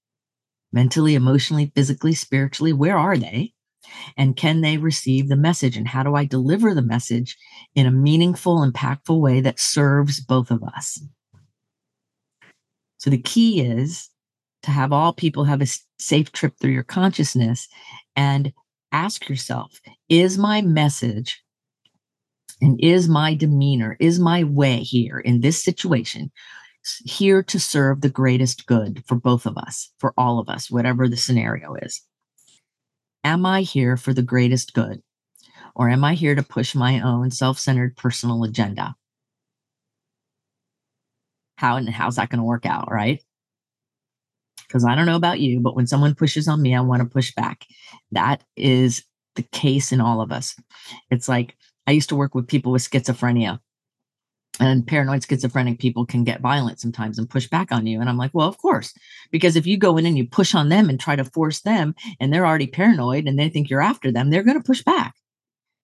Mentally, 0.73 1.13
emotionally, 1.13 1.71
physically, 1.75 2.15
spiritually, 2.15 2.73
where 2.73 2.97
are 2.97 3.15
they? 3.15 3.53
And 4.17 4.35
can 4.35 4.61
they 4.61 4.79
receive 4.79 5.29
the 5.29 5.35
message? 5.35 5.77
And 5.77 5.87
how 5.87 6.01
do 6.01 6.15
I 6.15 6.25
deliver 6.25 6.73
the 6.73 6.81
message 6.81 7.37
in 7.75 7.85
a 7.85 7.91
meaningful, 7.91 8.67
impactful 8.67 9.21
way 9.21 9.39
that 9.39 9.59
serves 9.59 10.19
both 10.19 10.49
of 10.49 10.63
us? 10.63 10.99
So 12.97 13.11
the 13.11 13.21
key 13.21 13.61
is 13.61 14.09
to 14.63 14.71
have 14.71 14.91
all 14.91 15.13
people 15.13 15.43
have 15.43 15.61
a 15.61 15.67
safe 15.99 16.31
trip 16.31 16.55
through 16.59 16.71
your 16.71 16.81
consciousness 16.81 17.67
and 18.15 18.51
ask 18.91 19.29
yourself, 19.29 19.79
is 20.09 20.39
my 20.39 20.63
message 20.63 21.43
and 22.61 22.79
is 22.79 23.09
my 23.09 23.33
demeanor, 23.33 23.97
is 23.99 24.19
my 24.19 24.43
way 24.43 24.77
here 24.77 25.19
in 25.19 25.41
this 25.41 25.63
situation 25.63 26.31
here 27.03 27.43
to 27.43 27.59
serve 27.59 28.01
the 28.01 28.09
greatest 28.09 28.65
good 28.65 29.03
for 29.07 29.15
both 29.15 29.45
of 29.45 29.57
us, 29.57 29.91
for 29.99 30.13
all 30.17 30.39
of 30.39 30.49
us, 30.49 30.71
whatever 30.71 31.07
the 31.07 31.17
scenario 31.17 31.75
is? 31.75 32.01
Am 33.23 33.45
I 33.45 33.61
here 33.61 33.97
for 33.97 34.13
the 34.13 34.23
greatest 34.23 34.73
good? 34.73 35.01
Or 35.75 35.89
am 35.89 36.03
I 36.03 36.15
here 36.15 36.35
to 36.35 36.43
push 36.43 36.75
my 36.75 36.99
own 36.99 37.31
self 37.31 37.59
centered 37.59 37.95
personal 37.97 38.43
agenda? 38.43 38.95
How 41.55 41.77
and 41.77 41.87
how's 41.89 42.15
that 42.15 42.29
going 42.29 42.39
to 42.39 42.43
work 42.43 42.65
out, 42.65 42.91
right? 42.91 43.21
Because 44.67 44.83
I 44.85 44.95
don't 44.95 45.05
know 45.05 45.15
about 45.15 45.39
you, 45.39 45.59
but 45.59 45.75
when 45.75 45.87
someone 45.87 46.15
pushes 46.15 46.47
on 46.47 46.61
me, 46.61 46.75
I 46.75 46.81
want 46.81 47.01
to 47.01 47.07
push 47.07 47.33
back. 47.35 47.65
That 48.11 48.43
is 48.55 49.03
the 49.35 49.43
case 49.43 49.91
in 49.91 50.01
all 50.01 50.21
of 50.21 50.31
us. 50.31 50.55
It's 51.09 51.29
like 51.29 51.55
I 51.87 51.91
used 51.91 52.09
to 52.09 52.15
work 52.15 52.35
with 52.35 52.47
people 52.47 52.71
with 52.71 52.89
schizophrenia 52.89 53.59
and 54.59 54.85
paranoid 54.85 55.23
schizophrenic 55.23 55.79
people 55.79 56.05
can 56.05 56.23
get 56.23 56.41
violent 56.41 56.79
sometimes 56.79 57.17
and 57.17 57.29
push 57.29 57.47
back 57.47 57.71
on 57.71 57.87
you. 57.87 57.99
And 57.99 58.09
I'm 58.09 58.17
like, 58.17 58.31
well, 58.33 58.47
of 58.47 58.57
course, 58.57 58.93
because 59.31 59.55
if 59.55 59.65
you 59.65 59.77
go 59.77 59.97
in 59.97 60.05
and 60.05 60.17
you 60.17 60.27
push 60.27 60.53
on 60.53 60.69
them 60.69 60.89
and 60.89 60.99
try 60.99 61.15
to 61.15 61.23
force 61.23 61.61
them 61.61 61.95
and 62.19 62.31
they're 62.31 62.45
already 62.45 62.67
paranoid 62.67 63.27
and 63.27 63.39
they 63.39 63.49
think 63.49 63.69
you're 63.69 63.81
after 63.81 64.11
them, 64.11 64.29
they're 64.29 64.43
going 64.43 64.57
to 64.57 64.63
push 64.63 64.83
back. 64.83 65.15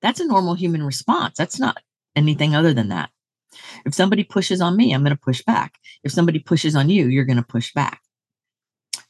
That's 0.02 0.20
a 0.20 0.28
normal 0.28 0.54
human 0.54 0.84
response. 0.84 1.38
That's 1.38 1.60
not 1.60 1.78
anything 2.16 2.56
other 2.56 2.74
than 2.74 2.90
that. 2.90 3.10
If 3.86 3.96
somebody 3.96 4.24
pushes 4.24 4.62
on 4.62 4.76
me, 4.76 4.94
I'm 4.94 5.04
going 5.04 5.16
to 5.16 5.22
push 5.22 5.42
back. 5.42 5.76
If 6.04 6.12
somebody 6.12 6.40
pushes 6.40 6.76
on 6.76 6.90
you, 6.90 7.08
you're 7.08 7.26
going 7.26 7.38
to 7.38 7.44
push 7.44 7.74
back. 7.74 8.02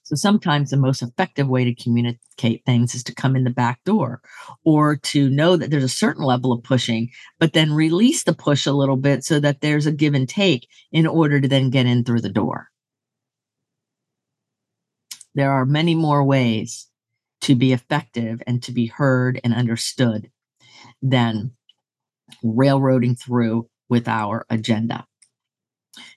So 0.08 0.16
sometimes 0.16 0.70
the 0.70 0.78
most 0.78 1.02
effective 1.02 1.50
way 1.50 1.66
to 1.66 1.76
communicate 1.76 2.64
things 2.66 2.96
is 2.96 3.04
to 3.04 3.14
come 3.14 3.36
in 3.36 3.44
the 3.44 3.50
back 3.50 3.84
door 3.84 4.22
or 4.64 4.96
to 4.96 5.30
know 5.30 5.58
that 5.58 5.70
there's 5.70 5.84
a 5.84 5.90
certain 5.90 6.24
level 6.24 6.54
of 6.54 6.64
pushing, 6.64 7.10
but 7.40 7.52
then 7.52 7.74
release 7.74 8.24
the 8.24 8.32
push 8.32 8.66
a 8.66 8.72
little 8.72 8.96
bit 8.96 9.26
so 9.26 9.42
that 9.42 9.60
there's 9.60 9.86
a 9.86 9.92
give 9.92 10.14
and 10.14 10.30
take 10.30 10.70
in 10.94 11.06
order 11.06 11.42
to 11.42 11.48
then 11.50 11.70
get 11.70 11.88
in 11.88 12.06
through 12.06 12.22
the 12.22 12.30
door. 12.30 12.70
There 15.36 15.52
are 15.52 15.66
many 15.66 15.94
more 15.94 16.24
ways 16.24 16.88
to 17.42 17.54
be 17.54 17.74
effective 17.74 18.42
and 18.48 18.64
to 18.64 18.72
be 18.72 18.86
heard 18.86 19.42
and 19.44 19.54
understood 19.54 20.32
than 21.02 21.52
railroading 22.42 23.16
through 23.18 23.68
with 23.90 24.08
our 24.08 24.46
agenda. 24.50 25.06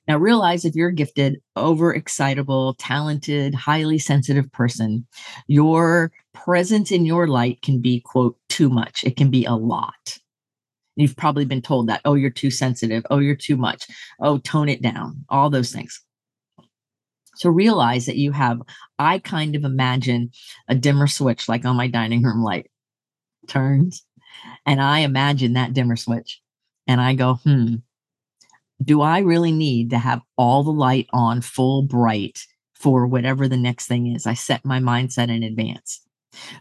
Now, 0.09 0.19
realize 0.19 0.65
if 0.65 0.75
you're 0.75 0.89
a 0.91 0.95
gifted, 0.95 1.41
overexcitable, 1.57 2.75
talented, 2.79 3.55
highly 3.55 3.99
sensitive 3.99 4.51
person, 4.53 5.07
your 5.47 6.13
presence 6.33 6.91
in 6.91 7.07
your 7.07 7.27
light 7.27 7.63
can 7.63 7.81
be, 7.81 8.01
quote, 8.01 8.37
too 8.49 8.69
much. 8.69 9.05
It 9.05 9.17
can 9.17 9.31
be 9.31 9.45
a 9.45 9.55
lot. 9.55 10.19
You've 10.97 11.17
probably 11.17 11.45
been 11.45 11.63
told 11.63 11.89
that, 11.89 12.03
oh, 12.05 12.15
you're 12.15 12.31
too 12.31 12.51
sensitive. 12.51 13.05
Oh, 13.11 13.19
you're 13.19 13.37
too 13.37 13.57
much. 13.57 13.87
Oh, 14.21 14.39
tone 14.39 14.69
it 14.69 14.83
down. 14.83 15.25
All 15.29 15.49
those 15.49 15.73
things. 15.73 16.01
So 17.37 17.49
realize 17.49 18.07
that 18.07 18.17
you 18.17 18.33
have, 18.33 18.61
I 18.99 19.19
kind 19.19 19.57
of 19.57 19.65
imagine 19.65 20.31
a 20.69 20.75
dimmer 20.75 21.07
switch 21.07 21.49
like 21.49 21.65
on 21.65 21.77
my 21.77 21.89
dining 21.89 22.23
room 22.23 22.43
light 22.43 22.71
turns. 23.49 24.05
And 24.67 24.81
I 24.81 25.01
imagine 25.01 25.55
that 25.55 25.73
dimmer 25.73 25.97
switch. 25.97 26.41
And 26.87 27.01
I 27.01 27.15
go, 27.15 27.35
hmm, 27.37 27.77
do 28.83 29.03
I 29.03 29.19
really 29.21 29.53
need 29.53 29.91
to 29.91 29.99
have 29.99 30.23
all 30.37 30.63
the 30.63 30.71
light 30.71 31.07
on 31.13 31.41
full 31.41 31.83
bright 31.83 32.41
for 32.75 33.07
whatever 33.07 33.49
the 33.49 33.57
next 33.57 33.87
thing 33.87 34.15
is? 34.15 34.27
I 34.27 34.35
set 34.35 34.65
my 34.65 34.81
mindset 34.81 35.29
in 35.29 35.43
advance. 35.43 36.01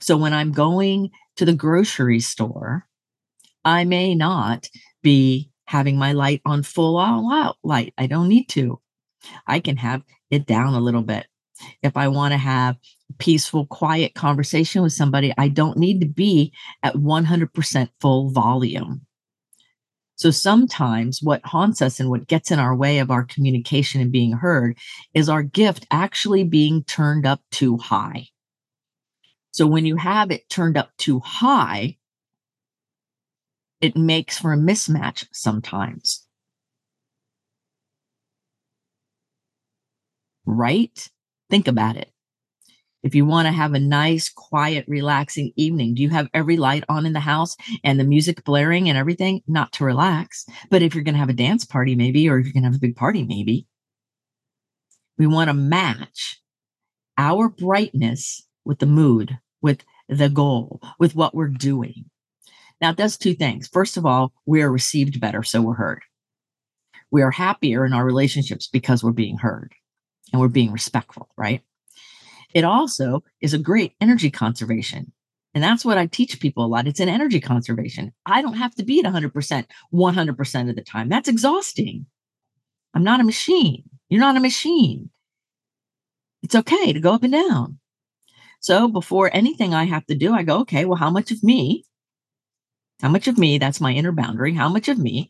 So 0.01 0.17
when 0.17 0.33
I'm 0.33 0.51
going 0.51 1.11
to 1.37 1.45
the 1.45 1.53
grocery 1.53 2.19
store, 2.19 2.87
I 3.63 3.85
may 3.85 4.15
not 4.15 4.67
be 5.01 5.51
having 5.65 5.97
my 5.97 6.13
light 6.13 6.41
on 6.45 6.63
full 6.63 6.97
all 6.97 7.31
out 7.31 7.57
light. 7.63 7.93
I 7.97 8.07
don't 8.07 8.27
need 8.27 8.49
to. 8.49 8.81
I 9.47 9.59
can 9.59 9.77
have 9.77 10.03
it 10.31 10.45
down 10.45 10.73
a 10.73 10.79
little 10.79 11.03
bit. 11.03 11.27
If 11.83 11.97
I 11.97 12.07
want 12.07 12.31
to 12.31 12.37
have 12.37 12.77
peaceful, 13.17 13.65
quiet 13.65 14.15
conversation 14.15 14.81
with 14.81 14.93
somebody, 14.93 15.33
I 15.37 15.49
don't 15.49 15.77
need 15.77 15.99
to 16.01 16.07
be 16.07 16.53
at 16.83 16.95
100% 16.95 17.89
full 17.99 18.29
volume. 18.31 19.05
So 20.19 20.31
sometimes 20.31 21.23
what 21.23 21.45
haunts 21.45 21.81
us 21.81 22.01
and 22.01 22.09
what 22.09 22.27
gets 22.27 22.51
in 22.51 22.59
our 22.59 22.75
way 22.75 22.99
of 22.99 23.09
our 23.09 23.23
communication 23.23 24.01
and 24.01 24.11
being 24.11 24.33
heard 24.33 24.77
is 25.13 25.29
our 25.29 25.43
gift 25.43 25.87
actually 25.91 26.43
being 26.43 26.83
turned 26.83 27.25
up 27.25 27.39
too 27.51 27.77
high. 27.77 28.27
So 29.51 29.65
when 29.65 29.85
you 29.85 29.95
have 29.95 30.29
it 30.29 30.49
turned 30.49 30.75
up 30.75 30.89
too 30.97 31.21
high, 31.21 31.95
it 33.79 33.95
makes 33.95 34.37
for 34.37 34.51
a 34.51 34.57
mismatch 34.57 35.25
sometimes. 35.31 36.27
Right? 40.45 41.09
Think 41.49 41.69
about 41.69 41.95
it 41.95 42.11
if 43.01 43.15
you 43.15 43.25
want 43.25 43.47
to 43.47 43.51
have 43.51 43.73
a 43.73 43.79
nice, 43.79 44.29
quiet, 44.29 44.85
relaxing 44.87 45.53
evening, 45.55 45.95
do 45.95 46.01
you 46.01 46.09
have 46.09 46.27
every 46.33 46.57
light 46.57 46.83
on 46.89 47.05
in 47.05 47.13
the 47.13 47.19
house 47.19 47.55
and 47.83 47.99
the 47.99 48.03
music 48.03 48.43
blaring 48.43 48.89
and 48.89 48.97
everything? 48.97 49.41
Not 49.47 49.71
to 49.73 49.85
relax. 49.85 50.45
But 50.69 50.81
if 50.81 50.93
you're 50.93 51.03
going 51.03 51.13
to 51.13 51.19
have 51.19 51.29
a 51.29 51.33
dance 51.33 51.65
party, 51.65 51.95
maybe, 51.95 52.29
or 52.29 52.39
if 52.39 52.45
you're 52.45 52.53
going 52.53 52.63
to 52.63 52.69
have 52.69 52.75
a 52.75 52.79
big 52.79 52.95
party, 52.95 53.23
maybe, 53.23 53.67
we 55.17 55.27
want 55.27 55.49
to 55.49 55.53
match 55.53 56.41
our 57.17 57.49
brightness 57.49 58.45
with 58.65 58.79
the 58.79 58.85
mood, 58.85 59.37
with 59.61 59.83
the 60.07 60.29
goal, 60.29 60.81
with 60.99 61.15
what 61.15 61.35
we're 61.35 61.47
doing. 61.47 62.05
Now, 62.81 62.91
it 62.91 62.97
does 62.97 63.17
two 63.17 63.33
things. 63.33 63.67
First 63.67 63.97
of 63.97 64.05
all, 64.05 64.33
we 64.45 64.61
are 64.61 64.71
received 64.71 65.19
better, 65.19 65.43
so 65.43 65.61
we're 65.61 65.73
heard. 65.73 66.01
We 67.11 67.21
are 67.21 67.31
happier 67.31 67.85
in 67.85 67.93
our 67.93 68.05
relationships 68.05 68.67
because 68.67 69.03
we're 69.03 69.11
being 69.11 69.37
heard 69.37 69.73
and 70.31 70.39
we're 70.39 70.47
being 70.47 70.71
respectful, 70.71 71.29
right? 71.37 71.61
It 72.53 72.63
also 72.63 73.23
is 73.41 73.53
a 73.53 73.59
great 73.59 73.93
energy 74.01 74.31
conservation. 74.31 75.11
And 75.53 75.63
that's 75.63 75.83
what 75.83 75.97
I 75.97 76.05
teach 76.05 76.39
people 76.39 76.63
a 76.63 76.67
lot. 76.67 76.87
It's 76.87 76.99
an 76.99 77.09
energy 77.09 77.39
conservation. 77.39 78.13
I 78.25 78.41
don't 78.41 78.53
have 78.53 78.75
to 78.75 78.83
be 78.83 78.99
at 78.99 79.11
100% 79.11 79.65
100% 79.93 80.69
of 80.69 80.75
the 80.75 80.81
time. 80.81 81.09
That's 81.09 81.27
exhausting. 81.27 82.05
I'm 82.93 83.03
not 83.03 83.19
a 83.19 83.23
machine. 83.23 83.83
You're 84.09 84.19
not 84.19 84.37
a 84.37 84.41
machine. 84.41 85.09
It's 86.41 86.55
okay 86.55 86.93
to 86.93 86.99
go 86.99 87.13
up 87.13 87.23
and 87.23 87.33
down. 87.33 87.79
So 88.59 88.87
before 88.87 89.29
anything 89.33 89.73
I 89.73 89.85
have 89.85 90.05
to 90.07 90.15
do, 90.15 90.33
I 90.33 90.43
go, 90.43 90.59
okay, 90.59 90.85
well, 90.85 90.97
how 90.97 91.09
much 91.09 91.31
of 91.31 91.43
me, 91.43 91.85
how 93.01 93.09
much 93.09 93.27
of 93.27 93.37
me, 93.37 93.57
that's 93.57 93.81
my 93.81 93.93
inner 93.93 94.11
boundary, 94.11 94.53
how 94.53 94.69
much 94.69 94.89
of 94.89 94.97
me 94.97 95.29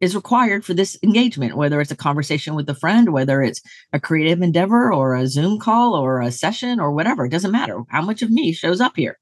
is 0.00 0.14
required 0.14 0.64
for 0.64 0.74
this 0.74 0.98
engagement, 1.02 1.56
whether 1.56 1.80
it's 1.80 1.90
a 1.90 1.96
conversation 1.96 2.54
with 2.54 2.68
a 2.68 2.74
friend, 2.74 3.12
whether 3.12 3.40
it's 3.42 3.62
a 3.92 4.00
creative 4.00 4.42
endeavor 4.42 4.92
or 4.92 5.14
a 5.14 5.26
Zoom 5.26 5.58
call 5.58 5.94
or 5.94 6.20
a 6.20 6.30
session 6.30 6.78
or 6.78 6.92
whatever. 6.92 7.24
It 7.24 7.30
doesn't 7.30 7.52
matter 7.52 7.82
how 7.88 8.02
much 8.02 8.22
of 8.22 8.30
me 8.30 8.52
shows 8.52 8.80
up 8.80 8.96
here. 8.96 9.18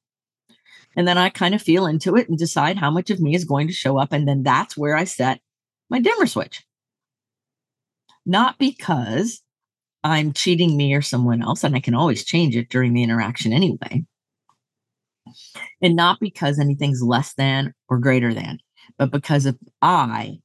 And 0.97 1.07
then 1.07 1.19
I 1.19 1.29
kind 1.29 1.55
of 1.55 1.63
feel 1.63 1.87
into 1.87 2.17
it 2.17 2.29
and 2.29 2.39
decide 2.39 2.79
how 2.79 2.91
much 2.91 3.11
of 3.11 3.21
me 3.21 3.35
is 3.35 3.45
going 3.45 3.67
to 3.69 3.73
show 3.73 3.99
up. 3.99 4.13
And 4.13 4.27
then 4.27 4.43
that's 4.43 4.77
where 4.77 4.97
I 4.97 5.05
set 5.05 5.41
my 5.91 6.01
dimmer 6.01 6.27
switch. 6.27 6.65
Not 8.27 8.59
because 8.59 9.43
I'm 10.03 10.33
cheating 10.33 10.77
me 10.77 10.95
or 10.95 11.03
someone 11.03 11.43
else, 11.43 11.65
and 11.65 11.75
I 11.75 11.81
can 11.81 11.95
always 11.95 12.25
change 12.25 12.57
it 12.57 12.69
during 12.69 12.93
the 12.93 13.03
interaction 13.03 13.53
anyway. 13.53 14.05
And 15.81 15.97
not 15.97 16.21
because 16.21 16.59
anything's 16.59 17.03
less 17.03 17.35
than 17.35 17.75
or 17.89 17.99
greater 17.99 18.35
than, 18.35 18.59
but 18.99 19.11
because 19.11 19.47
if 19.47 19.57
I 19.81 20.39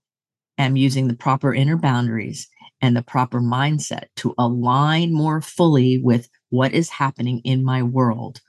am 0.59 0.75
using 0.75 1.07
the 1.07 1.15
proper 1.15 1.53
inner 1.53 1.77
boundaries 1.77 2.47
and 2.81 2.95
the 2.95 3.01
proper 3.01 3.39
mindset 3.41 4.05
to 4.17 4.33
align 4.37 5.13
more 5.13 5.41
fully 5.41 5.97
with 5.97 6.29
what 6.49 6.73
is 6.73 6.89
happening 6.89 7.39
in 7.43 7.63
my 7.63 7.83
world, 7.83 8.41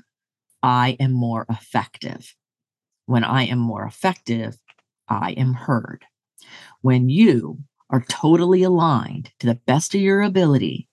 I 0.62 0.96
am 1.00 1.12
more 1.12 1.46
effective. 1.48 2.34
When 3.06 3.24
I 3.24 3.44
am 3.44 3.58
more 3.58 3.84
effective, 3.84 4.58
I 5.08 5.32
am 5.32 5.54
heard. 5.54 6.04
When 6.82 7.08
you 7.08 7.60
are 7.90 8.04
totally 8.08 8.62
aligned 8.62 9.32
to 9.40 9.46
the 9.46 9.60
best 9.66 9.94
of 9.94 10.00
your 10.00 10.22
ability 10.22 10.88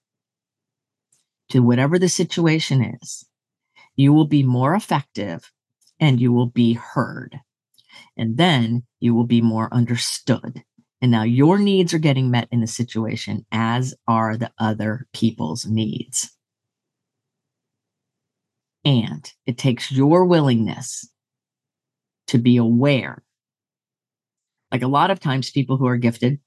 to 1.50 1.60
whatever 1.60 2.00
the 2.00 2.10
situation 2.10 2.98
is, 3.02 3.26
you 3.96 4.14
will 4.14 4.28
be 4.28 4.44
more 4.44 4.76
effective 4.76 5.52
and 6.00 6.20
you 6.20 6.32
will 6.32 6.48
be 6.48 6.74
heard. 6.74 7.40
And 8.16 8.38
then 8.38 8.84
you 9.00 9.14
will 9.14 9.26
be 9.26 9.42
more 9.42 9.74
understood. 9.74 10.64
And 11.02 11.12
now 11.12 11.24
your 11.24 11.60
needs 11.60 11.94
are 11.94 12.00
getting 12.00 12.32
met 12.32 12.48
in 12.52 12.62
the 12.62 12.68
situation, 12.68 13.46
as 13.52 13.94
are 14.08 14.36
the 14.36 14.52
other 14.58 15.06
people's 15.14 15.66
needs. 15.66 16.32
And 18.84 19.32
it 19.46 19.58
takes 19.58 19.92
your 19.92 20.26
willingness 20.26 21.08
to 22.28 22.38
be 22.38 22.58
aware. 22.58 23.24
Like 24.72 24.82
a 24.82 24.88
lot 24.88 25.12
of 25.12 25.20
times, 25.20 25.52
people 25.52 25.78
who 25.78 25.88
are 25.88 25.98
gifted 25.98 26.40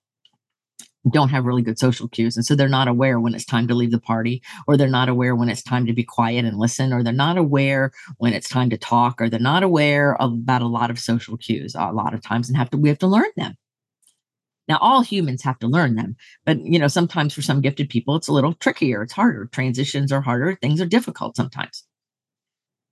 don't 1.10 1.30
have 1.30 1.46
really 1.46 1.62
good 1.62 1.78
social 1.78 2.08
cues. 2.08 2.36
And 2.36 2.44
so 2.44 2.54
they're 2.54 2.68
not 2.68 2.88
aware 2.88 3.18
when 3.18 3.34
it's 3.34 3.44
time 3.44 3.66
to 3.68 3.74
leave 3.74 3.90
the 3.90 4.00
party, 4.00 4.42
or 4.66 4.76
they're 4.76 4.88
not 4.88 5.08
aware 5.08 5.34
when 5.34 5.48
it's 5.48 5.62
time 5.62 5.86
to 5.86 5.94
be 5.94 6.04
quiet 6.04 6.44
and 6.44 6.58
listen, 6.58 6.92
or 6.92 7.02
they're 7.02 7.12
not 7.12 7.38
aware 7.38 7.92
when 8.18 8.34
it's 8.34 8.48
time 8.48 8.68
to 8.70 8.76
talk, 8.76 9.20
or 9.20 9.30
they're 9.30 9.40
not 9.40 9.62
aware 9.62 10.16
about 10.20 10.60
a 10.60 10.66
lot 10.66 10.90
of 10.90 10.98
social 10.98 11.36
cues 11.36 11.74
a 11.74 11.92
lot 11.92 12.12
of 12.14 12.22
times 12.22 12.48
and 12.48 12.58
have 12.58 12.68
to, 12.70 12.76
we 12.76 12.88
have 12.88 12.98
to 12.98 13.06
learn 13.06 13.30
them. 13.36 13.54
Now, 14.70 14.78
all 14.80 15.02
humans 15.02 15.42
have 15.42 15.58
to 15.58 15.66
learn 15.66 15.96
them, 15.96 16.14
but 16.46 16.64
you 16.64 16.78
know, 16.78 16.86
sometimes 16.86 17.34
for 17.34 17.42
some 17.42 17.60
gifted 17.60 17.90
people, 17.90 18.14
it's 18.14 18.28
a 18.28 18.32
little 18.32 18.54
trickier. 18.54 19.02
It's 19.02 19.12
harder. 19.12 19.46
Transitions 19.46 20.12
are 20.12 20.20
harder. 20.20 20.54
Things 20.54 20.80
are 20.80 20.86
difficult 20.86 21.34
sometimes. 21.34 21.82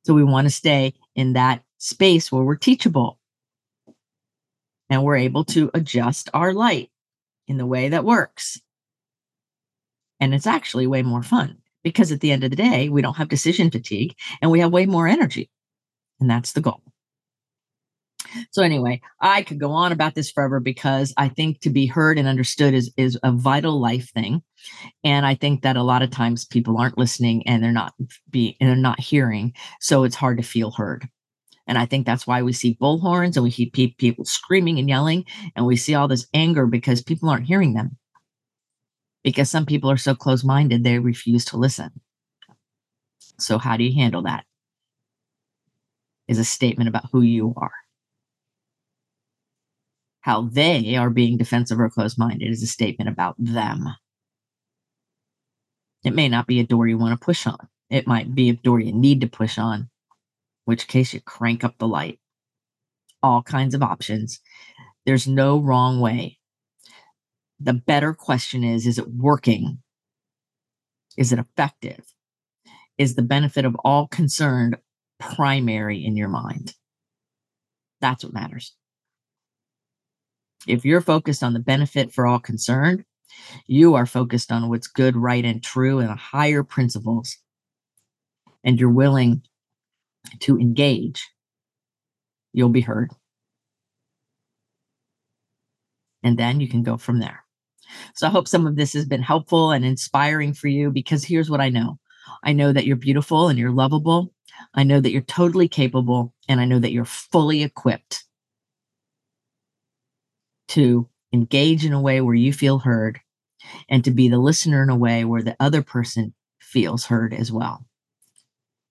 So 0.05 0.13
we 0.13 0.25
want 0.25 0.47
to 0.47 0.51
stay 0.51 0.95
in 1.15 1.35
that 1.35 1.63
space 1.77 2.33
where 2.33 2.43
we're 2.43 2.57
teachable 2.57 3.21
and 4.91 5.05
we're 5.05 5.19
able 5.19 5.45
to 5.45 5.71
adjust 5.73 6.29
our 6.35 6.53
light 6.53 6.91
in 7.47 7.59
the 7.59 7.67
way 7.67 7.91
that 7.91 8.05
works. 8.05 8.61
And 10.19 10.35
it's 10.35 10.49
actually 10.49 10.89
way 10.89 11.05
more 11.05 11.23
fun 11.23 11.59
because 11.85 12.11
at 12.11 12.19
the 12.19 12.33
end 12.33 12.43
of 12.43 12.51
the 12.51 12.57
day, 12.57 12.89
we 12.89 13.03
don't 13.03 13.19
have 13.19 13.29
decision 13.29 13.71
fatigue 13.71 14.17
and 14.43 14.51
we 14.51 14.59
have 14.59 14.73
way 14.73 14.87
more 14.87 15.07
energy. 15.07 15.49
And 16.19 16.29
that's 16.29 16.55
the 16.55 16.61
goal. 16.61 16.83
So 18.51 18.63
anyway, 18.63 19.01
I 19.21 19.43
could 19.43 19.61
go 19.61 19.73
on 19.73 19.93
about 19.93 20.15
this 20.15 20.31
forever 20.31 20.61
because 20.61 21.13
I 21.17 21.29
think 21.29 21.61
to 21.61 21.71
be 21.71 21.87
heard 21.87 22.19
and 22.19 22.29
understood 22.29 22.75
is 22.75 22.93
is 22.97 23.19
a 23.23 23.33
vital 23.33 23.81
life 23.81 24.11
thing. 24.11 24.43
And 25.05 25.25
I 25.27 25.35
think 25.35 25.63
that 25.63 25.77
a 25.77 25.83
lot 25.83 26.03
of 26.03 26.11
times 26.11 26.45
people 26.45 26.79
aren't 26.79 26.99
listening 26.99 27.47
and 27.47 27.63
they're 27.63 27.73
not 27.73 27.95
be 28.31 28.57
and 28.61 28.69
they're 28.69 28.77
not 28.77 29.01
hearing. 29.01 29.55
So 29.81 30.05
it's 30.05 30.17
hard 30.17 30.39
to 30.39 30.45
feel 30.45 30.71
heard. 30.71 31.09
And 31.67 31.77
I 31.77 31.85
think 31.87 32.07
that's 32.07 32.27
why 32.27 32.43
we 32.43 32.53
see 32.53 32.79
bullhorns 32.81 33.37
and 33.37 33.43
we 33.43 33.51
see 33.51 33.71
people 33.71 34.25
screaming 34.25 34.79
and 34.79 34.89
yelling 34.89 35.27
and 35.55 35.67
we 35.67 35.77
see 35.77 35.95
all 35.95 36.09
this 36.09 36.27
anger 36.33 36.67
because 36.67 37.03
people 37.03 37.29
aren't 37.29 37.47
hearing 37.47 37.75
them. 37.75 37.97
Because 39.23 39.51
some 39.51 39.67
people 39.67 39.91
are 39.91 39.99
so 39.99 40.15
close 40.15 40.45
minded, 40.45 40.83
they 40.83 40.99
refuse 40.99 41.45
to 41.47 41.59
listen. 41.59 41.91
So, 43.39 43.59
how 43.59 43.77
do 43.77 43.85
you 43.85 43.95
handle 43.95 44.23
that? 44.23 44.45
Is 46.29 46.39
a 46.39 46.45
statement 46.45 46.89
about 46.89 47.09
who 47.13 47.21
you 47.23 47.53
are 47.57 47.73
how 50.29 50.43
they 50.43 50.95
are 50.95 51.09
being 51.09 51.39
defensive 51.39 51.81
or 51.81 51.89
closed 51.89 52.19
minded 52.19 52.51
is 52.51 52.63
a 52.63 52.67
statement 52.67 53.09
about 53.09 53.35
them. 53.39 53.89
It 56.05 56.15
may 56.15 56.29
not 56.29 56.47
be 56.47 56.61
a 56.61 56.67
door 56.67 56.87
you 56.87 56.99
want 56.99 57.19
to 57.19 57.25
push 57.25 57.47
on. 57.47 57.67
It 57.89 58.07
might 58.07 58.35
be 58.35 58.51
a 58.51 58.53
door 58.53 58.79
you 58.79 58.93
need 58.93 59.23
to 59.23 59.27
push 59.27 59.57
on, 59.57 59.89
which 60.67 60.87
case 60.87 61.15
you 61.15 61.23
crank 61.23 61.65
up 61.65 61.79
the 61.79 61.89
light. 61.89 62.19
All 63.23 63.43
kinds 63.43 63.75
of 63.75 63.83
options. 63.83 64.41
There's 65.07 65.27
no 65.27 65.59
wrong 65.61 65.99
way. 65.99 66.37
The 67.59 67.73
better 67.73 68.13
question 68.13 68.65
is 68.65 68.87
is 68.87 68.99
it 68.99 69.09
working? 69.09 69.79
Is 71.17 71.33
it 71.33 71.39
effective? 71.39 72.05
Is 72.99 73.15
the 73.15 73.23
benefit 73.23 73.65
of 73.65 73.77
all 73.77 74.07
concerned 74.09 74.77
primary 75.19 76.05
in 76.05 76.19
your 76.19 76.29
mind? 76.29 76.75
That's 78.03 78.25
what 78.25 78.35
matters. 78.35 78.75
If 80.69 80.85
you're 80.85 81.01
focused 81.01 81.43
on 81.43 81.55
the 81.55 81.61
benefit 81.61 82.13
for 82.13 82.27
all 82.27 82.39
concerned, 82.39 83.05
you 83.67 83.95
are 83.95 84.05
focused 84.05 84.53
on 84.53 84.69
what's 84.69 84.87
good, 84.87 85.17
right, 85.17 85.45
and 85.45 85.63
true 85.63 85.99
and 85.99 86.11
the 86.11 86.15
higher 86.15 86.63
principles, 86.63 87.39
and 88.63 88.79
you're 88.79 88.91
willing 88.91 89.43
to 90.41 90.59
engage, 90.59 91.27
you'll 92.53 92.69
be 92.69 92.83
heard. 92.83 93.11
And 96.23 96.39
then 96.39 96.61
you 96.61 96.69
can 96.69 96.83
go 96.83 96.99
from 96.99 97.19
there. 97.19 97.45
So 98.15 98.27
I 98.27 98.31
hope 98.31 98.47
some 98.47 98.67
of 98.67 98.77
this 98.77 98.93
has 98.93 99.07
been 99.07 99.23
helpful 99.23 99.71
and 99.71 99.87
inspiring 99.87 100.53
for 100.53 100.69
you 100.69 100.91
because 100.91 101.25
here's 101.25 101.49
what 101.49 101.63
I 101.63 101.71
know 101.71 101.99
I 102.45 102.53
know 102.53 102.75
that 102.75 102.85
you're 102.85 102.97
beautiful 102.97 103.49
and 103.49 103.59
you're 103.59 103.71
lovable. 103.73 104.35
I 104.75 104.83
know 104.83 105.01
that 105.01 105.13
you're 105.13 105.23
totally 105.23 105.69
capable, 105.69 106.35
and 106.47 106.61
I 106.61 106.67
know 106.67 106.79
that 106.79 106.93
you're 106.93 107.07
fully 107.07 107.63
equipped 107.63 108.25
to 110.69 111.09
engage 111.33 111.85
in 111.85 111.93
a 111.93 112.01
way 112.01 112.21
where 112.21 112.35
you 112.35 112.53
feel 112.53 112.79
heard 112.79 113.21
and 113.89 114.05
to 114.05 114.11
be 114.11 114.29
the 114.29 114.39
listener 114.39 114.83
in 114.83 114.91
a 114.91 114.97
way 114.97 115.25
where 115.25 115.43
the 115.43 115.57
other 115.61 115.83
person 115.83 116.35
feels 116.61 117.07
heard 117.07 117.35
as 117.35 117.51
well. 117.51 117.85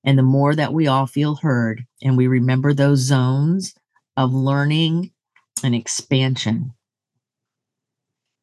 And 0.03 0.17
the 0.17 0.23
more 0.23 0.55
that 0.55 0.73
we 0.73 0.87
all 0.87 1.07
feel 1.07 1.35
heard 1.35 1.85
and 2.01 2.15
we 2.15 2.27
remember 2.27 2.73
those 2.73 2.99
zones 2.99 3.73
of 4.15 4.33
learning 4.33 5.11
and 5.63 5.75
expansion, 5.75 6.73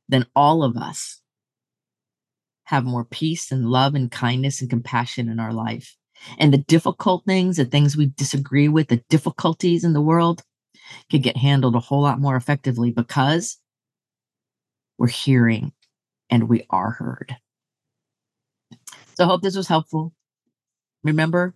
then 0.08 0.26
all 0.34 0.62
of 0.62 0.76
us 0.76 1.20
have 2.64 2.84
more 2.84 3.04
peace 3.04 3.50
and 3.50 3.66
love 3.66 3.94
and 3.94 4.10
kindness 4.10 4.60
and 4.60 4.70
compassion 4.70 5.28
in 5.28 5.38
our 5.38 5.52
life. 5.52 5.96
And 6.38 6.52
the 6.52 6.58
difficult 6.58 7.24
things, 7.26 7.56
the 7.56 7.64
things 7.64 7.96
we 7.96 8.06
disagree 8.06 8.68
with, 8.68 8.88
the 8.88 9.02
difficulties 9.08 9.84
in 9.84 9.92
the 9.92 10.00
world, 10.00 10.42
could 11.10 11.22
get 11.22 11.36
handled 11.36 11.74
a 11.74 11.80
whole 11.80 12.02
lot 12.02 12.20
more 12.20 12.36
effectively 12.36 12.90
because 12.90 13.58
we're 14.98 15.08
hearing 15.08 15.72
and 16.30 16.48
we 16.48 16.66
are 16.70 16.90
heard. 16.90 17.36
So 19.14 19.24
I 19.24 19.26
hope 19.26 19.42
this 19.42 19.56
was 19.56 19.68
helpful. 19.68 20.12
Remember 21.02 21.54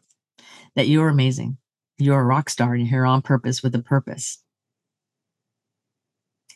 that 0.77 0.87
you 0.87 1.03
are 1.03 1.09
amazing. 1.09 1.59
You're 1.99 2.21
a 2.21 2.25
rock 2.25 2.51
star 2.51 2.75
and 2.75 2.83
you're 2.83 2.91
here 2.91 3.07
on 3.07 3.23
purpose 3.23 3.63
with 3.63 3.75
a 3.75 3.83
purpose. 3.83 4.43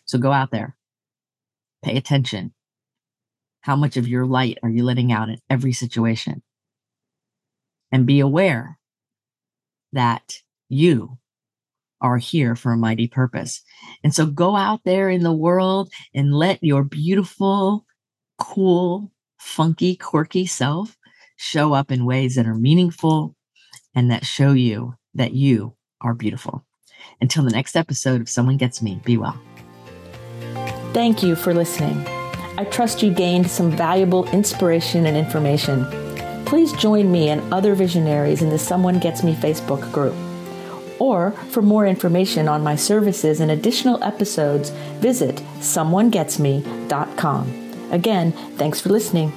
So 0.04 0.18
go 0.18 0.30
out 0.30 0.50
there, 0.50 0.76
pay 1.82 1.96
attention. 1.96 2.52
How 3.62 3.76
much 3.76 3.96
of 3.96 4.08
your 4.08 4.26
light 4.26 4.58
are 4.62 4.68
you 4.68 4.84
letting 4.84 5.12
out 5.12 5.28
in 5.28 5.38
every 5.48 5.72
situation? 5.72 6.42
And 7.90 8.06
be 8.06 8.20
aware 8.20 8.78
that 9.92 10.38
you 10.68 11.18
are 12.02 12.18
here 12.18 12.54
for 12.54 12.72
a 12.72 12.76
mighty 12.76 13.08
purpose. 13.08 13.62
And 14.04 14.14
so 14.14 14.26
go 14.26 14.56
out 14.56 14.80
there 14.84 15.08
in 15.08 15.22
the 15.22 15.32
world 15.32 15.90
and 16.14 16.34
let 16.34 16.62
your 16.62 16.84
beautiful, 16.84 17.86
cool, 18.38 19.10
funky, 19.38 19.96
quirky 19.96 20.44
self 20.44 20.96
show 21.36 21.72
up 21.72 21.90
in 21.90 22.04
ways 22.04 22.34
that 22.34 22.46
are 22.46 22.54
meaningful 22.54 23.34
and 23.94 24.10
that 24.10 24.26
show 24.26 24.52
you 24.52 24.94
that 25.14 25.32
you 25.32 25.74
are 26.00 26.14
beautiful. 26.14 26.64
Until 27.20 27.44
the 27.44 27.50
next 27.50 27.76
episode 27.76 28.20
of 28.20 28.28
Someone 28.28 28.56
Gets 28.56 28.82
Me, 28.82 29.00
be 29.04 29.16
well. 29.16 29.40
Thank 30.92 31.22
you 31.22 31.34
for 31.34 31.54
listening. 31.54 32.06
I 32.58 32.64
trust 32.64 33.02
you 33.02 33.12
gained 33.12 33.50
some 33.50 33.70
valuable 33.70 34.28
inspiration 34.30 35.06
and 35.06 35.16
information. 35.16 35.86
Please 36.44 36.72
join 36.74 37.10
me 37.10 37.30
and 37.30 37.52
other 37.52 37.74
visionaries 37.74 38.42
in 38.42 38.50
the 38.50 38.58
Someone 38.58 38.98
Gets 38.98 39.22
Me 39.22 39.34
Facebook 39.34 39.90
group. 39.90 40.14
Or 41.02 41.32
for 41.50 41.62
more 41.62 41.84
information 41.84 42.46
on 42.46 42.62
my 42.62 42.76
services 42.76 43.40
and 43.40 43.50
additional 43.50 44.00
episodes, 44.04 44.70
visit 45.00 45.34
someonegetsme.com. 45.58 47.88
Again, 47.90 48.30
thanks 48.56 48.80
for 48.80 48.90
listening. 48.90 49.32